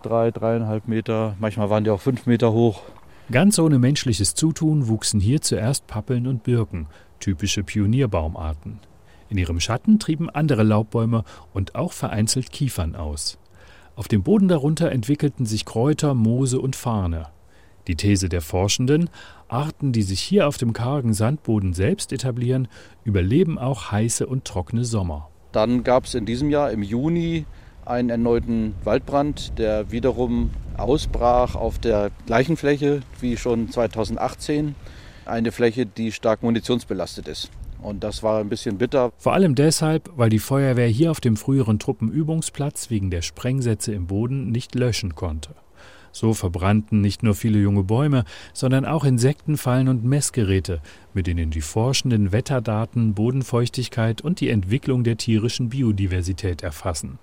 Drei, 0.03 0.31
dreieinhalb 0.31 0.87
Meter, 0.87 1.35
manchmal 1.41 1.71
waren 1.71 1.83
die 1.83 1.91
auch 1.91 2.01
fünf 2.01 2.27
Meter 2.27 2.53
hoch. 2.53 2.83
Ganz 3.33 3.59
ohne 3.59 3.81
menschliches 3.81 4.35
Zutun 4.35 4.87
wuchsen 4.87 5.19
hier 5.19 5.41
zuerst 5.41 5.89
Pappeln 5.89 6.29
und 6.29 6.45
Birken, 6.45 6.87
typische 7.19 7.65
Pionierbaumarten. 7.65 8.79
In 9.29 9.39
ihrem 9.39 9.61
Schatten 9.61 9.99
trieben 9.99 10.31
andere 10.31 10.63
Laubbäume 10.63 11.25
und 11.53 11.75
auch 11.75 11.93
vereinzelt 11.93 12.51
Kiefern 12.51 12.95
aus. 12.95 13.39
Auf 13.97 14.09
dem 14.09 14.23
Boden 14.23 14.49
darunter 14.49 14.93
entwickelten 14.93 15.45
sich 15.45 15.65
Kräuter, 15.65 16.15
Moose 16.15 16.61
und 16.61 16.77
Farne. 16.77 17.27
Die 17.89 17.97
These 17.97 18.29
der 18.29 18.43
Forschenden, 18.43 19.11
Arten, 19.49 19.93
die 19.93 20.03
sich 20.03 20.21
hier 20.21 20.47
auf 20.47 20.59
dem 20.59 20.73
kargen 20.73 21.15
Sandboden 21.15 21.73
selbst 21.73 22.13
etablieren, 22.13 22.69
überleben 23.05 23.59
auch 23.59 23.91
heiße 23.91 24.27
und 24.27 24.45
trockene 24.45 24.85
Sommer. 24.85 25.29
Dann 25.53 25.85
gab 25.85 26.05
es 26.05 26.15
in 26.15 26.27
diesem 26.27 26.51
Jahr 26.51 26.71
im 26.71 26.83
Juni 26.83 27.47
einen 27.87 28.11
erneuten 28.11 28.75
Waldbrand, 28.85 29.59
der 29.59 29.91
wiederum 29.91 30.51
ausbrach 30.77 31.55
auf 31.55 31.79
der 31.79 32.11
gleichen 32.27 32.57
Fläche 32.57 33.01
wie 33.21 33.37
schon 33.37 33.71
2018. 33.71 34.75
Eine 35.25 35.51
Fläche, 35.51 35.87
die 35.87 36.13
stark 36.13 36.43
munitionsbelastet 36.43 37.29
ist. 37.29 37.51
Und 37.81 38.05
das 38.05 38.23
war 38.23 38.41
ein 38.41 38.49
bisschen 38.49 38.79
bitter. 38.79 39.13
Vor 39.19 39.35
allem 39.35 39.55
deshalb, 39.55 40.11
weil 40.17 40.31
die 40.31 40.39
Feuerwehr 40.39 40.89
hier 40.89 41.11
auf 41.11 41.21
dem 41.21 41.37
früheren 41.37 41.79
Truppenübungsplatz 41.79 42.91
wegen 42.91 43.11
der 43.11 43.23
Sprengsätze 43.23 43.93
im 43.93 44.07
Boden 44.07 44.51
nicht 44.51 44.75
löschen 44.75 45.15
konnte. 45.15 45.55
So 46.13 46.35
verbrannten 46.35 47.01
nicht 47.01 47.23
nur 47.23 47.35
viele 47.35 47.61
junge 47.61 47.85
Bäume, 47.85 48.25
sondern 48.53 48.85
auch 48.85 49.05
Insektenfallen 49.05 49.89
und 49.89 50.05
Messgeräte, 50.05 50.81
mit 51.15 51.27
denen 51.27 51.51
die 51.51 51.61
Forschenden 51.61 52.33
Wetterdaten, 52.33 53.15
Bodenfeuchtigkeit 53.15 54.21
und 54.21 54.41
die 54.41 54.49
Entwicklung 54.51 55.05
der 55.05 55.17
tierischen 55.17 55.69
Biodiversität 55.69 56.63
erfassen. 56.63 57.19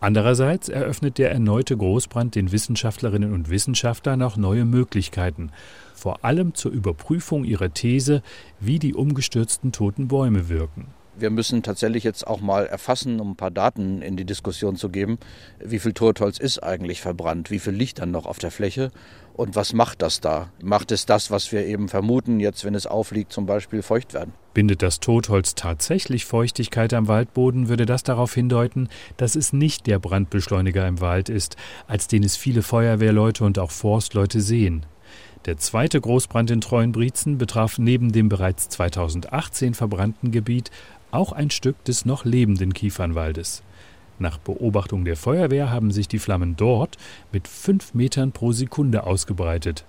Andererseits 0.00 0.68
eröffnet 0.68 1.18
der 1.18 1.32
erneute 1.32 1.76
Großbrand 1.76 2.36
den 2.36 2.52
Wissenschaftlerinnen 2.52 3.32
und 3.32 3.50
Wissenschaftlern 3.50 4.22
auch 4.22 4.36
neue 4.36 4.64
Möglichkeiten, 4.64 5.50
vor 5.94 6.24
allem 6.24 6.54
zur 6.54 6.70
Überprüfung 6.70 7.44
ihrer 7.44 7.74
These, 7.74 8.22
wie 8.60 8.78
die 8.78 8.94
umgestürzten 8.94 9.72
toten 9.72 10.06
Bäume 10.06 10.48
wirken. 10.48 10.86
Wir 11.18 11.30
müssen 11.30 11.64
tatsächlich 11.64 12.04
jetzt 12.04 12.24
auch 12.28 12.40
mal 12.40 12.66
erfassen, 12.66 13.18
um 13.18 13.32
ein 13.32 13.36
paar 13.36 13.50
Daten 13.50 14.00
in 14.02 14.16
die 14.16 14.24
Diskussion 14.24 14.76
zu 14.76 14.88
geben, 14.88 15.18
wie 15.58 15.80
viel 15.80 15.92
Totholz 15.92 16.38
ist 16.38 16.62
eigentlich 16.62 17.00
verbrannt, 17.00 17.50
wie 17.50 17.58
viel 17.58 17.72
liegt 17.72 17.98
dann 17.98 18.12
noch 18.12 18.26
auf 18.26 18.38
der 18.38 18.52
Fläche 18.52 18.92
und 19.38 19.54
was 19.54 19.72
macht 19.72 20.02
das 20.02 20.20
da? 20.20 20.50
Macht 20.60 20.90
es 20.90 21.06
das, 21.06 21.30
was 21.30 21.52
wir 21.52 21.64
eben 21.64 21.88
vermuten, 21.88 22.40
jetzt 22.40 22.64
wenn 22.64 22.74
es 22.74 22.88
aufliegt, 22.88 23.32
zum 23.32 23.46
Beispiel 23.46 23.82
feucht 23.82 24.12
werden? 24.12 24.32
Bindet 24.52 24.82
das 24.82 24.98
Totholz 24.98 25.54
tatsächlich 25.54 26.24
Feuchtigkeit 26.24 26.92
am 26.92 27.06
Waldboden, 27.06 27.68
würde 27.68 27.86
das 27.86 28.02
darauf 28.02 28.34
hindeuten, 28.34 28.88
dass 29.16 29.36
es 29.36 29.52
nicht 29.52 29.86
der 29.86 30.00
Brandbeschleuniger 30.00 30.88
im 30.88 31.00
Wald 31.00 31.28
ist, 31.28 31.56
als 31.86 32.08
den 32.08 32.24
es 32.24 32.36
viele 32.36 32.62
Feuerwehrleute 32.62 33.44
und 33.44 33.60
auch 33.60 33.70
Forstleute 33.70 34.40
sehen. 34.40 34.84
Der 35.44 35.56
zweite 35.56 36.00
Großbrand 36.00 36.50
in 36.50 36.60
Treuenbrietzen 36.60 37.38
betraf 37.38 37.78
neben 37.78 38.10
dem 38.10 38.28
bereits 38.28 38.68
2018 38.70 39.74
verbrannten 39.74 40.32
Gebiet 40.32 40.72
auch 41.12 41.30
ein 41.30 41.50
Stück 41.50 41.84
des 41.84 42.04
noch 42.04 42.24
lebenden 42.24 42.74
Kiefernwaldes. 42.74 43.62
Nach 44.18 44.38
Beobachtung 44.38 45.04
der 45.04 45.16
Feuerwehr 45.16 45.70
haben 45.70 45.90
sich 45.90 46.08
die 46.08 46.18
Flammen 46.18 46.56
dort 46.56 46.96
mit 47.32 47.46
fünf 47.46 47.94
Metern 47.94 48.32
pro 48.32 48.52
Sekunde 48.52 49.04
ausgebreitet. 49.04 49.84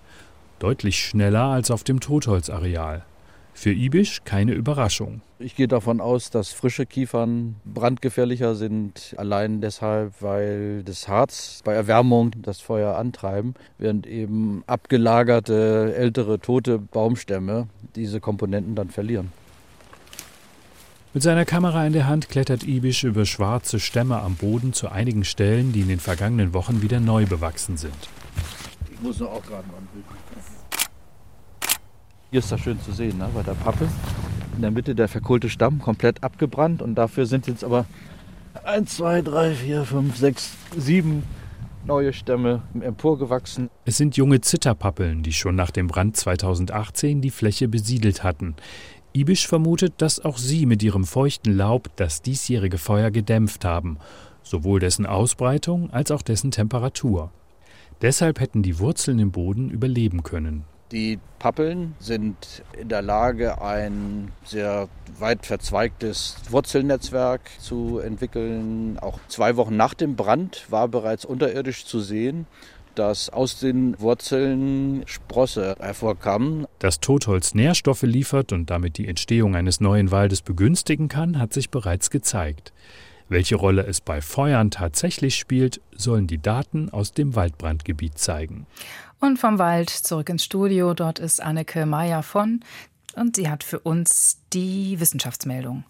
Deutlich 0.60 1.00
schneller 1.00 1.46
als 1.46 1.72
auf 1.72 1.84
dem 1.84 2.00
Totholzareal. 2.00 3.06
Für 3.54 3.74
Ibisch 3.74 4.24
keine 4.24 4.54
Überraschung. 4.54 5.22
Ich 5.40 5.56
gehe 5.56 5.68
davon 5.68 6.00
aus, 6.00 6.30
dass 6.30 6.54
frische 6.54 6.86
Kiefern 6.86 7.56
brandgefährlicher 7.66 8.56
sind, 8.56 9.16
allein 9.18 9.62
deshalb, 9.62 10.14
weil 10.22 10.84
das 10.84 11.08
Harz 11.08 11.62
bei 11.64 11.74
Erwärmung 11.74 12.32
das 12.42 12.62
Feuer 12.62 12.96
antreiben, 12.96 13.56
während 13.78 14.06
eben 14.06 14.64
abgelagerte, 14.68 15.94
ältere, 15.96 16.40
tote 16.40 16.78
Baumstämme 16.78 17.68
diese 17.96 18.20
Komponenten 18.20 18.76
dann 18.76 18.90
verlieren. 18.90 19.32
Mit 21.12 21.24
seiner 21.24 21.44
Kamera 21.44 21.88
in 21.88 21.94
der 21.94 22.06
Hand 22.06 22.30
klettert 22.30 22.64
Ibisch 22.64 23.04
über 23.04 23.26
schwarze 23.26 23.80
Stämme 23.80 24.22
am 24.22 24.36
Boden 24.36 24.74
zu 24.74 24.90
einigen 24.90 25.24
Stellen, 25.24 25.74
die 25.74 25.82
in 25.82 25.88
den 25.88 26.00
vergangenen 26.00 26.54
Wochen 26.54 26.84
wieder 26.84 27.00
neu 27.00 27.26
bewachsen 27.26 27.78
sind. 27.78 27.96
Ich 28.94 29.02
muss 29.02 29.20
auch 29.20 29.42
gerade 29.42 29.68
mal 29.70 29.78
ein 29.78 29.88
Bild 29.92 30.06
Hier 32.30 32.40
ist 32.40 32.52
das 32.52 32.60
schön 32.60 32.80
zu 32.82 32.92
sehen, 32.92 33.18
ne? 33.18 33.28
bei 33.34 33.42
der 33.42 33.56
Pappe. 33.56 33.88
In 34.56 34.62
der 34.62 34.70
Mitte 34.70 34.94
der 34.94 35.08
verkohlte 35.08 35.50
Stamm, 35.50 35.80
komplett 35.80 36.24
abgebrannt. 36.24 36.84
Und 36.84 36.94
dafür 36.94 37.26
sind 37.26 37.48
jetzt 37.48 37.64
aber 37.64 37.88
1, 38.64 38.98
2, 38.98 39.24
3, 39.24 39.56
4, 39.56 39.86
5, 39.86 40.16
6, 40.16 40.52
7 40.78 41.24
neue 41.86 42.14
Stämme 42.14 42.62
emporgewachsen. 42.80 43.72
Es 43.86 43.98
sind 43.98 44.16
junge 44.16 44.42
Zitterpappeln, 44.42 45.24
die 45.24 45.34
schon 45.34 45.56
nach 45.56 45.72
dem 45.72 45.88
Brand 45.88 46.18
2018 46.18 47.22
die 47.22 47.32
Fläche 47.32 47.68
besiedelt 47.68 48.24
hatten. 48.24 48.56
Ibisch 49.14 49.48
vermutet, 49.48 49.94
dass 49.98 50.24
auch 50.24 50.38
sie 50.38 50.66
mit 50.66 50.84
ihrem 50.84 51.04
feuchten 51.04 51.56
Laub 51.56 51.90
das 51.96 52.22
diesjährige 52.22 52.78
Feuer 52.78 53.10
gedämpft 53.10 53.66
haben, 53.66 53.98
sowohl 54.44 54.80
dessen 54.80 55.06
Ausbreitung 55.06 55.92
als 55.92 56.12
auch 56.12 56.22
dessen 56.22 56.52
Temperatur. 56.52 57.32
Deshalb 58.02 58.40
hätten 58.40 58.62
die 58.62 58.80
Wurzeln 58.80 59.20
im 59.20 59.32
Boden 59.32 59.70
überleben 59.70 60.24
können. 60.24 60.64
Die 60.92 61.20
Pappeln 61.38 61.96
sind 62.00 62.64
in 62.80 62.90
der 62.90 63.04
Lage, 63.04 63.62
ein 63.62 64.32
sehr 64.44 64.88
weit 65.20 65.46
verzweigtes 65.46 66.38
Wurzelnetzwerk 66.50 67.42
zu 67.60 68.00
entwickeln. 68.00 68.98
Auch 69.00 69.20
zwei 69.28 69.56
Wochen 69.56 69.78
nach 69.78 69.94
dem 69.94 70.16
Brand 70.16 70.66
war 70.70 70.88
bereits 70.88 71.26
unterirdisch 71.26 71.86
zu 71.86 72.00
sehen, 72.00 72.48
dass 73.00 73.30
aus 73.30 73.58
den 73.60 73.98
Wurzeln 74.02 75.04
Sprosse 75.06 75.78
hervorkamen. 75.80 76.68
Dass 76.80 77.00
Totholz 77.00 77.56
Nährstoffe 77.56 78.02
liefert 78.02 78.52
und 78.52 78.70
damit 78.70 78.98
die 78.98 79.08
Entstehung 79.08 79.56
eines 79.56 79.80
neuen 79.80 80.12
Waldes 80.12 80.42
begünstigen 80.42 81.08
kann, 81.08 81.40
hat 81.40 81.54
sich 81.54 81.70
bereits 81.70 82.10
gezeigt. 82.10 82.74
Welche 83.30 83.56
Rolle 83.56 83.86
es 83.86 84.02
bei 84.02 84.20
Feuern 84.20 84.70
tatsächlich 84.70 85.36
spielt, 85.36 85.80
sollen 85.96 86.28
die 86.28 86.42
Daten 86.42 86.90
aus 86.90 87.14
dem 87.14 87.36
Waldbrandgebiet 87.36 88.18
zeigen. 88.18 88.68
Und 89.22 89.40
vom 89.40 89.60
Wald 89.60 89.90
zurück 89.90 90.28
ins 90.28 90.44
Studio. 90.44 90.94
Dort 90.94 91.20
ist 91.20 91.42
Anneke 91.42 91.86
Meyer 91.86 92.22
von 92.22 92.60
und 93.16 93.38
sie 93.38 93.50
hat 93.50 93.64
für 93.64 93.80
uns 93.80 94.40
die 94.52 95.00
Wissenschaftsmeldung. 95.00 95.86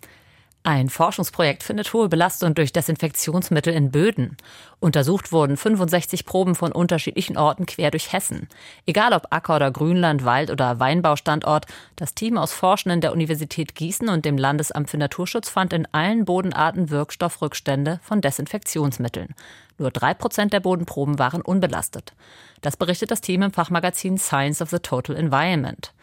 Ein 0.64 0.90
Forschungsprojekt 0.90 1.64
findet 1.64 1.94
hohe 1.94 2.10
Belastung 2.10 2.54
durch 2.54 2.74
Desinfektionsmittel 2.74 3.74
in 3.74 3.92
Böden. 3.92 4.36
Untersucht 4.82 5.32
wurden 5.32 5.56
65 5.56 6.26
Proben 6.26 6.54
von 6.54 6.74
unterschiedlichen 6.74 7.38
Orten 7.38 7.66
quer 7.66 7.92
durch 7.92 8.12
Hessen. 8.12 8.50
Egal 8.86 9.14
ob 9.14 9.28
Acker 9.30 9.56
oder 9.56 9.72
Grünland, 9.72 10.26
Wald 10.26 10.52
oder 10.52 10.80
Weinbaustandort, 10.80 11.66
das 11.96 12.14
Team 12.14 12.38
aus 12.38 12.52
Forschenden 12.52 13.00
der 13.00 13.14
Universität 13.14 13.74
Gießen 13.74 14.10
und 14.10 14.26
dem 14.26 14.38
Landesamt 14.38 14.90
für 14.90 14.98
Naturschutz 14.98 15.48
fand 15.50 15.72
in 15.72 15.88
allen 15.94 16.26
Bodenarten 16.26 16.90
Wirkstoffrückstände 16.90 18.02
von 18.04 18.20
Desinfektionsmitteln. 18.20 19.36
Nur 19.80 19.92
drei 19.92 20.14
Prozent 20.14 20.54
der 20.54 20.60
Bodenproben 20.60 21.18
waren 21.18 21.42
unbelastet. 21.42 22.14
Das 22.62 22.78
berichtet 22.78 23.12
das 23.12 23.22
Team 23.22 23.42
im 23.42 23.52
Fachmagazin 23.52 24.18
Science 24.18 24.62
of 24.62 24.70
the 24.70 24.80
Total 24.80 25.16
Environment. 25.16 25.94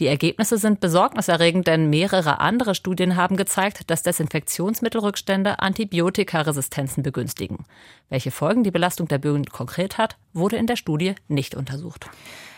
Die 0.00 0.06
Ergebnisse 0.06 0.58
sind 0.58 0.80
besorgniserregend, 0.80 1.66
denn 1.66 1.90
mehrere 1.90 2.40
andere 2.40 2.74
Studien 2.74 3.16
haben 3.16 3.36
gezeigt, 3.36 3.90
dass 3.90 4.02
Desinfektionsmittelrückstände 4.02 5.58
Antibiotikaresistenzen 5.58 7.02
begünstigen. 7.02 7.64
Welche 8.08 8.30
Folgen 8.30 8.62
die 8.62 8.70
Belastung 8.70 9.08
der 9.08 9.18
Böden 9.18 9.44
konkret 9.46 9.98
hat, 9.98 10.16
wurde 10.32 10.56
in 10.56 10.68
der 10.68 10.76
Studie 10.76 11.14
nicht 11.26 11.54
untersucht. 11.54 12.08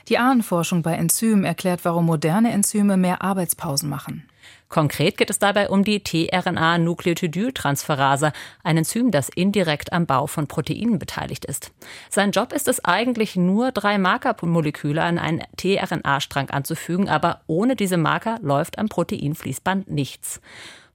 Die 0.08 0.18
Ahnenforschung 0.18 0.82
bei 0.82 0.94
Enzymen 0.94 1.44
erklärt, 1.44 1.84
warum 1.84 2.06
moderne 2.06 2.50
Enzyme 2.52 2.96
mehr 2.96 3.22
Arbeitspausen 3.22 3.88
machen. 3.88 4.24
Konkret 4.68 5.16
geht 5.18 5.30
es 5.30 5.38
dabei 5.40 5.68
um 5.68 5.84
die 5.84 6.02
tRNA-Nukleotidyltransferase, 6.02 8.32
ein 8.62 8.76
Enzym, 8.76 9.10
das 9.10 9.28
indirekt 9.28 9.92
am 9.92 10.06
Bau 10.06 10.28
von 10.28 10.46
Proteinen 10.46 11.00
beteiligt 11.00 11.44
ist. 11.44 11.72
Sein 12.08 12.30
Job 12.30 12.52
ist 12.52 12.68
es 12.68 12.84
eigentlich 12.84 13.34
nur, 13.34 13.72
drei 13.72 13.98
Markermoleküle 13.98 15.02
an 15.02 15.18
einen 15.18 15.42
tRNA-Strang 15.56 16.50
anzufügen, 16.50 17.08
aber 17.08 17.40
ohne 17.48 17.74
diese 17.74 17.96
Marker 17.96 18.38
läuft 18.42 18.78
am 18.78 18.88
Proteinfließband 18.88 19.90
nichts. 19.90 20.40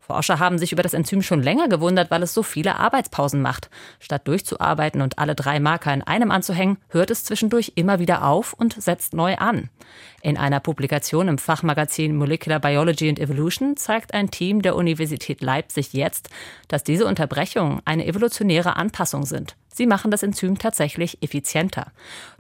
Forscher 0.05 0.37
haben 0.37 0.59
sich 0.59 0.71
über 0.71 0.83
das 0.83 0.93
Enzym 0.93 1.23
schon 1.23 1.41
länger 1.41 1.67
gewundert, 1.67 2.11
weil 2.11 2.21
es 2.21 2.33
so 2.33 2.43
viele 2.43 2.77
Arbeitspausen 2.77 3.41
macht. 3.41 3.71
Statt 3.99 4.27
durchzuarbeiten 4.27 5.01
und 5.01 5.17
alle 5.17 5.33
drei 5.33 5.59
Marker 5.59 5.93
in 5.93 6.03
einem 6.03 6.29
anzuhängen, 6.29 6.77
hört 6.89 7.09
es 7.09 7.23
zwischendurch 7.23 7.73
immer 7.75 7.97
wieder 7.97 8.23
auf 8.23 8.53
und 8.53 8.79
setzt 8.79 9.15
neu 9.15 9.35
an. 9.37 9.69
In 10.25 10.37
einer 10.37 10.59
Publikation 10.59 11.27
im 11.27 11.37
Fachmagazin 11.37 12.15
Molecular 12.15 12.59
Biology 12.59 13.07
and 13.07 13.19
Evolution 13.19 13.77
zeigt 13.77 14.15
ein 14.15 14.31
Team 14.31 14.63
der 14.63 14.75
Universität 14.75 15.39
Leipzig 15.43 15.93
jetzt, 15.93 16.31
dass 16.67 16.83
diese 16.83 17.05
Unterbrechungen 17.05 17.83
eine 17.85 18.07
evolutionäre 18.07 18.75
Anpassung 18.75 19.27
sind. 19.27 19.55
Sie 19.71 19.85
machen 19.85 20.09
das 20.09 20.23
Enzym 20.23 20.57
tatsächlich 20.57 21.21
effizienter. 21.21 21.91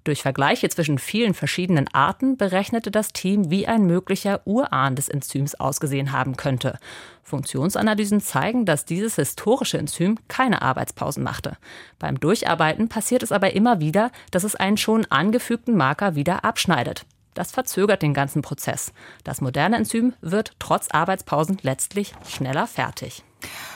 Durch 0.03 0.23
Vergleiche 0.23 0.67
zwischen 0.69 0.97
vielen 0.97 1.35
verschiedenen 1.35 1.87
Arten 1.93 2.37
berechnete 2.37 2.89
das 2.89 3.13
Team, 3.13 3.51
wie 3.51 3.67
ein 3.67 3.85
möglicher 3.85 4.41
Urahn 4.45 4.95
des 4.95 5.07
Enzyms 5.07 5.53
ausgesehen 5.53 6.11
haben 6.11 6.37
könnte. 6.37 6.79
Funktionsanalysen 7.21 8.19
zeigen, 8.19 8.65
dass 8.65 8.85
dieses 8.85 9.17
historische 9.17 9.77
Enzym 9.77 10.17
keine 10.27 10.63
Arbeitspausen 10.63 11.21
machte. 11.21 11.55
Beim 11.99 12.19
Durcharbeiten 12.19 12.89
passiert 12.89 13.21
es 13.21 13.31
aber 13.31 13.53
immer 13.53 13.79
wieder, 13.79 14.09
dass 14.31 14.43
es 14.43 14.55
einen 14.55 14.77
schon 14.77 15.05
angefügten 15.11 15.77
Marker 15.77 16.15
wieder 16.15 16.43
abschneidet. 16.43 17.05
Das 17.35 17.51
verzögert 17.51 18.01
den 18.01 18.15
ganzen 18.15 18.41
Prozess. 18.41 18.91
Das 19.23 19.41
moderne 19.41 19.75
Enzym 19.75 20.13
wird 20.21 20.53
trotz 20.57 20.87
Arbeitspausen 20.89 21.59
letztlich 21.61 22.15
schneller 22.27 22.65
fertig. 22.65 23.23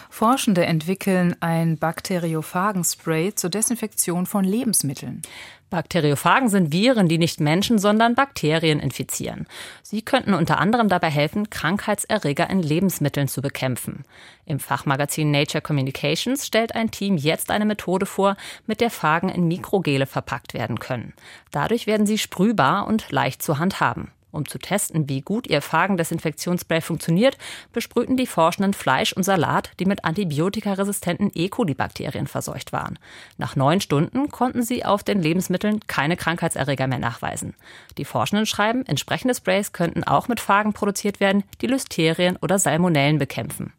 Forschende 0.09 0.65
entwickeln 0.65 1.35
ein 1.39 1.77
Bakteriophagenspray 1.77 3.35
zur 3.35 3.49
Desinfektion 3.49 4.25
von 4.25 4.43
Lebensmitteln. 4.43 5.21
Bakteriophagen 5.69 6.49
sind 6.49 6.73
Viren, 6.73 7.07
die 7.07 7.17
nicht 7.17 7.39
Menschen, 7.39 7.77
sondern 7.77 8.15
Bakterien 8.15 8.79
infizieren. 8.79 9.47
Sie 9.83 10.01
könnten 10.01 10.33
unter 10.33 10.57
anderem 10.59 10.89
dabei 10.89 11.09
helfen, 11.09 11.49
Krankheitserreger 11.49 12.49
in 12.49 12.61
Lebensmitteln 12.61 13.27
zu 13.27 13.41
bekämpfen. 13.41 14.03
Im 14.45 14.59
Fachmagazin 14.59 15.31
Nature 15.31 15.61
Communications 15.61 16.45
stellt 16.45 16.75
ein 16.75 16.91
Team 16.91 17.15
jetzt 17.15 17.51
eine 17.51 17.65
Methode 17.65 18.05
vor, 18.05 18.35
mit 18.65 18.81
der 18.81 18.89
Phagen 18.89 19.29
in 19.29 19.47
Mikrogele 19.47 20.07
verpackt 20.07 20.53
werden 20.53 20.79
können. 20.79 21.13
Dadurch 21.51 21.85
werden 21.87 22.07
sie 22.07 22.17
sprühbar 22.17 22.87
und 22.87 23.11
leicht 23.11 23.43
zu 23.43 23.59
handhaben. 23.59 24.11
Um 24.31 24.47
zu 24.47 24.59
testen, 24.59 25.09
wie 25.09 25.21
gut 25.21 25.47
ihr 25.47 25.61
Phagendesinfektionsspray 25.61 26.81
funktioniert, 26.81 27.37
besprühten 27.73 28.17
die 28.17 28.27
Forschenden 28.27 28.73
Fleisch 28.73 29.13
und 29.13 29.23
Salat, 29.23 29.71
die 29.79 29.85
mit 29.85 30.05
antibiotikaresistenten 30.05 31.31
E. 31.33 31.49
coli-Bakterien 31.49 32.27
verseucht 32.27 32.71
waren. 32.71 32.99
Nach 33.37 33.55
neun 33.55 33.81
Stunden 33.81 34.29
konnten 34.29 34.61
sie 34.61 34.85
auf 34.85 35.03
den 35.03 35.21
Lebensmitteln 35.21 35.79
keine 35.87 36.17
Krankheitserreger 36.17 36.87
mehr 36.87 36.99
nachweisen. 36.99 37.55
Die 37.97 38.05
Forschenden 38.05 38.45
schreiben, 38.45 38.85
entsprechende 38.85 39.35
Sprays 39.35 39.73
könnten 39.73 40.03
auch 40.03 40.27
mit 40.27 40.39
Phagen 40.39 40.73
produziert 40.73 41.19
werden, 41.19 41.43
die 41.61 41.67
Lysterien 41.67 42.37
oder 42.37 42.59
Salmonellen 42.59 43.17
bekämpfen. 43.17 43.73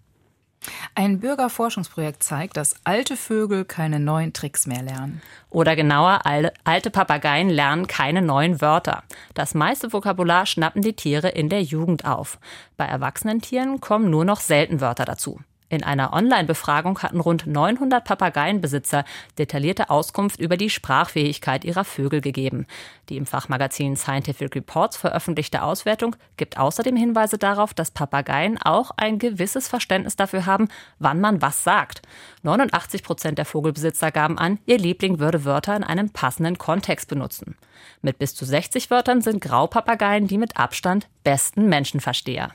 Ein 0.95 1.21
Bürgerforschungsprojekt 1.21 2.23
zeigt, 2.23 2.57
dass 2.57 2.75
alte 2.85 3.17
Vögel 3.17 3.65
keine 3.65 3.99
neuen 3.99 4.33
Tricks 4.33 4.67
mehr 4.67 4.83
lernen. 4.83 5.23
Oder 5.49 5.75
genauer, 5.75 6.21
alte 6.65 6.91
Papageien 6.91 7.49
lernen 7.49 7.87
keine 7.87 8.21
neuen 8.21 8.61
Wörter. 8.61 9.03
Das 9.35 9.55
meiste 9.55 9.93
Vokabular 9.93 10.47
schnappen 10.47 10.83
die 10.83 10.95
Tiere 10.95 11.29
in 11.31 11.49
der 11.49 11.63
Jugend 11.63 12.05
auf. 12.05 12.39
Bei 12.77 12.85
erwachsenen 12.85 13.41
Tieren 13.41 13.81
kommen 13.81 14.11
nur 14.11 14.25
noch 14.25 14.41
selten 14.41 14.81
Wörter 14.81 15.05
dazu. 15.07 15.41
In 15.71 15.85
einer 15.85 16.13
Online-Befragung 16.13 16.99
hatten 16.99 17.21
rund 17.21 17.47
900 17.47 18.05
Papageienbesitzer 18.05 19.05
detaillierte 19.39 19.89
Auskunft 19.89 20.41
über 20.41 20.57
die 20.57 20.69
Sprachfähigkeit 20.69 21.65
ihrer 21.65 21.85
Vögel 21.85 22.21
gegeben. 22.21 22.67
Die 23.09 23.17
im 23.17 23.25
Fachmagazin 23.25 23.95
Scientific 23.95 24.57
Reports 24.57 24.97
veröffentlichte 24.97 25.63
Auswertung 25.63 26.17
gibt 26.37 26.59
außerdem 26.59 26.97
Hinweise 26.97 27.39
darauf, 27.39 27.73
dass 27.73 27.93
Papageien 27.93 28.59
auch 28.61 28.91
ein 28.97 29.21
gewisses 29.21 29.69
Verständnis 29.69 30.17
dafür 30.17 30.45
haben, 30.45 30.67
wann 30.99 31.21
man 31.21 31.41
was 31.41 31.63
sagt. 31.63 32.03
89 32.43 33.05
Prozent 33.05 33.39
der 33.39 33.45
Vogelbesitzer 33.45 34.11
gaben 34.11 34.39
an, 34.39 34.59
ihr 34.67 34.77
Liebling 34.77 35.21
würde 35.21 35.45
Wörter 35.45 35.77
in 35.77 35.85
einem 35.85 36.11
passenden 36.11 36.59
Kontext 36.59 37.09
benutzen. 37.09 37.57
Mit 38.03 38.19
bis 38.19 38.35
zu 38.35 38.45
60 38.45 38.91
Wörtern 38.91 39.23
sind 39.23 39.41
Graupapageien 39.41 40.27
die 40.27 40.39
mit 40.39 40.57
Abstand 40.57 41.09
besten 41.23 41.69
Menschenversteher. 41.69 42.51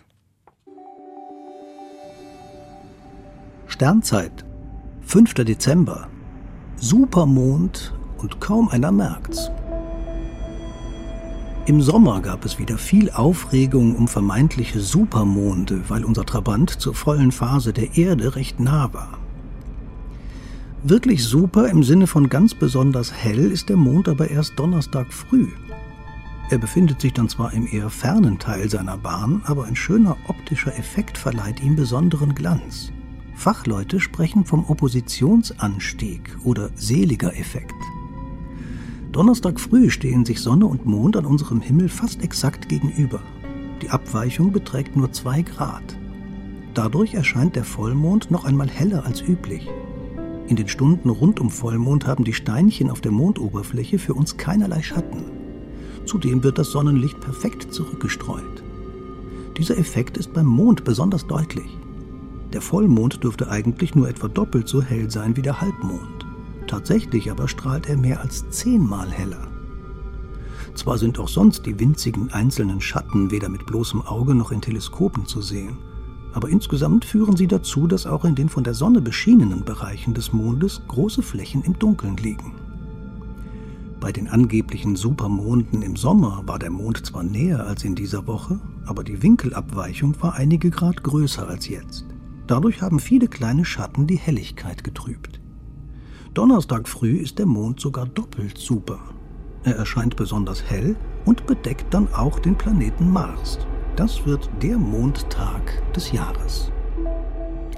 Sternzeit, 3.75 4.45
5. 5.01 5.33
Dezember. 5.33 6.07
Supermond 6.77 7.93
und 8.19 8.39
kaum 8.39 8.69
einer 8.69 8.93
merkt's. 8.93 9.51
Im 11.65 11.81
Sommer 11.81 12.21
gab 12.21 12.45
es 12.45 12.57
wieder 12.57 12.77
viel 12.77 13.09
Aufregung 13.09 13.97
um 13.97 14.07
vermeintliche 14.07 14.79
Supermonde, 14.79 15.81
weil 15.89 16.05
unser 16.05 16.25
Trabant 16.25 16.69
zur 16.69 16.95
vollen 16.95 17.33
Phase 17.33 17.73
der 17.73 17.97
Erde 17.97 18.37
recht 18.37 18.61
nah 18.61 18.93
war. 18.93 19.17
Wirklich 20.83 21.25
super 21.25 21.67
im 21.67 21.83
Sinne 21.83 22.07
von 22.07 22.29
ganz 22.29 22.53
besonders 22.53 23.11
hell 23.11 23.51
ist 23.51 23.67
der 23.67 23.75
Mond 23.75 24.07
aber 24.07 24.29
erst 24.29 24.57
Donnerstag 24.57 25.11
früh. 25.11 25.49
Er 26.49 26.59
befindet 26.59 27.01
sich 27.01 27.11
dann 27.11 27.27
zwar 27.27 27.51
im 27.51 27.67
eher 27.67 27.89
fernen 27.89 28.39
Teil 28.39 28.69
seiner 28.69 28.95
Bahn, 28.95 29.41
aber 29.43 29.65
ein 29.65 29.75
schöner 29.75 30.15
optischer 30.29 30.73
Effekt 30.79 31.17
verleiht 31.17 31.61
ihm 31.61 31.75
besonderen 31.75 32.33
Glanz. 32.35 32.93
Fachleute 33.35 33.99
sprechen 33.99 34.45
vom 34.45 34.65
Oppositionsanstieg 34.65 36.37
oder 36.43 36.69
seliger 36.75 37.37
Effekt. 37.37 37.75
Donnerstag 39.11 39.59
früh 39.59 39.89
stehen 39.89 40.25
sich 40.25 40.41
Sonne 40.41 40.65
und 40.65 40.85
Mond 40.85 41.15
an 41.15 41.25
unserem 41.25 41.61
Himmel 41.61 41.89
fast 41.89 42.23
exakt 42.23 42.69
gegenüber. 42.69 43.21
Die 43.81 43.89
Abweichung 43.89 44.51
beträgt 44.51 44.95
nur 44.95 45.11
zwei 45.11 45.41
Grad. 45.41 45.97
Dadurch 46.73 47.13
erscheint 47.13 47.55
der 47.55 47.63
Vollmond 47.63 48.31
noch 48.31 48.45
einmal 48.45 48.69
heller 48.69 49.05
als 49.05 49.21
üblich. 49.21 49.67
In 50.47 50.55
den 50.55 50.67
Stunden 50.67 51.09
rund 51.09 51.39
um 51.39 51.49
Vollmond 51.49 52.07
haben 52.07 52.23
die 52.23 52.33
Steinchen 52.33 52.89
auf 52.89 53.01
der 53.01 53.11
Mondoberfläche 53.11 53.99
für 53.99 54.13
uns 54.13 54.37
keinerlei 54.37 54.81
Schatten. 54.81 55.23
Zudem 56.05 56.43
wird 56.43 56.57
das 56.57 56.71
Sonnenlicht 56.71 57.19
perfekt 57.19 57.73
zurückgestreut. 57.73 58.63
Dieser 59.57 59.77
Effekt 59.77 60.17
ist 60.17 60.33
beim 60.33 60.45
Mond 60.45 60.83
besonders 60.83 61.25
deutlich. 61.27 61.77
Der 62.55 62.61
Vollmond 62.61 63.21
dürfte 63.21 63.51
eigentlich 63.51 63.95
nur 63.95 64.07
etwa 64.07 64.29
doppelt 64.29 64.69
so 64.69 64.81
hell 64.81 65.11
sein 65.11 65.35
wie 65.35 65.41
der 65.41 65.59
Halbmond. 65.59 66.25
Tatsächlich 66.67 67.29
aber 67.29 67.49
strahlt 67.49 67.89
er 67.89 67.97
mehr 67.97 68.21
als 68.21 68.49
zehnmal 68.49 69.11
heller. 69.11 69.45
Zwar 70.73 70.97
sind 70.97 71.19
auch 71.19 71.27
sonst 71.27 71.65
die 71.65 71.77
winzigen 71.77 72.31
einzelnen 72.31 72.79
Schatten 72.79 73.29
weder 73.29 73.49
mit 73.49 73.65
bloßem 73.65 74.01
Auge 74.03 74.35
noch 74.35 74.53
in 74.53 74.61
Teleskopen 74.61 75.25
zu 75.25 75.41
sehen, 75.41 75.79
aber 76.31 76.47
insgesamt 76.47 77.03
führen 77.03 77.35
sie 77.35 77.47
dazu, 77.47 77.87
dass 77.87 78.07
auch 78.07 78.23
in 78.23 78.35
den 78.35 78.47
von 78.47 78.63
der 78.63 78.73
Sonne 78.73 79.01
beschienenen 79.01 79.65
Bereichen 79.65 80.13
des 80.13 80.31
Mondes 80.31 80.81
große 80.87 81.23
Flächen 81.23 81.61
im 81.63 81.77
Dunkeln 81.77 82.15
liegen. 82.15 82.53
Bei 83.99 84.13
den 84.13 84.29
angeblichen 84.29 84.95
Supermonden 84.95 85.81
im 85.81 85.97
Sommer 85.97 86.41
war 86.45 86.57
der 86.57 86.71
Mond 86.71 87.05
zwar 87.05 87.23
näher 87.23 87.67
als 87.67 87.83
in 87.83 87.95
dieser 87.95 88.27
Woche, 88.27 88.61
aber 88.85 89.03
die 89.03 89.21
Winkelabweichung 89.21 90.15
war 90.21 90.35
einige 90.35 90.69
Grad 90.69 91.03
größer 91.03 91.49
als 91.49 91.67
jetzt. 91.67 92.05
Dadurch 92.47 92.81
haben 92.81 92.99
viele 92.99 93.27
kleine 93.27 93.65
Schatten 93.65 94.05
die 94.05 94.17
Helligkeit 94.17 94.83
getrübt. 94.83 95.39
Donnerstag 96.33 96.87
früh 96.87 97.17
ist 97.17 97.39
der 97.39 97.45
Mond 97.45 97.79
sogar 97.79 98.05
doppelt 98.05 98.57
super. 98.57 98.99
Er 99.63 99.77
erscheint 99.77 100.15
besonders 100.15 100.63
hell 100.69 100.95
und 101.25 101.47
bedeckt 101.47 101.91
dann 101.91 102.13
auch 102.13 102.37
den 102.39 102.55
Planeten 102.55 103.09
Mars. 103.09 103.57
Das 103.95 104.25
wird 104.25 104.49
der 104.61 104.77
Mondtag 104.77 105.81
des 105.93 106.11
Jahres. 106.11 106.71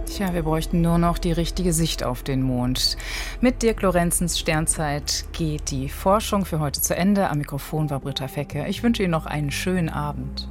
Tja, 0.05 0.33
wir 0.33 0.43
bräuchten 0.43 0.81
nur 0.81 0.97
noch 0.97 1.17
die 1.17 1.31
richtige 1.31 1.73
Sicht 1.73 2.03
auf 2.03 2.23
den 2.23 2.41
Mond. 2.41 2.97
Mit 3.39 3.61
Dirk 3.61 3.81
Lorenzens 3.83 4.39
Sternzeit 4.39 5.25
geht 5.33 5.69
die 5.69 5.89
Forschung 5.89 6.43
für 6.43 6.59
heute 6.59 6.81
zu 6.81 6.95
Ende. 6.95 7.29
Am 7.29 7.37
Mikrofon 7.37 7.89
war 7.89 7.99
Britta 7.99 8.27
Fecke. 8.27 8.65
Ich 8.67 8.83
wünsche 8.83 9.03
Ihnen 9.03 9.11
noch 9.11 9.27
einen 9.27 9.51
schönen 9.51 9.89
Abend. 9.89 10.49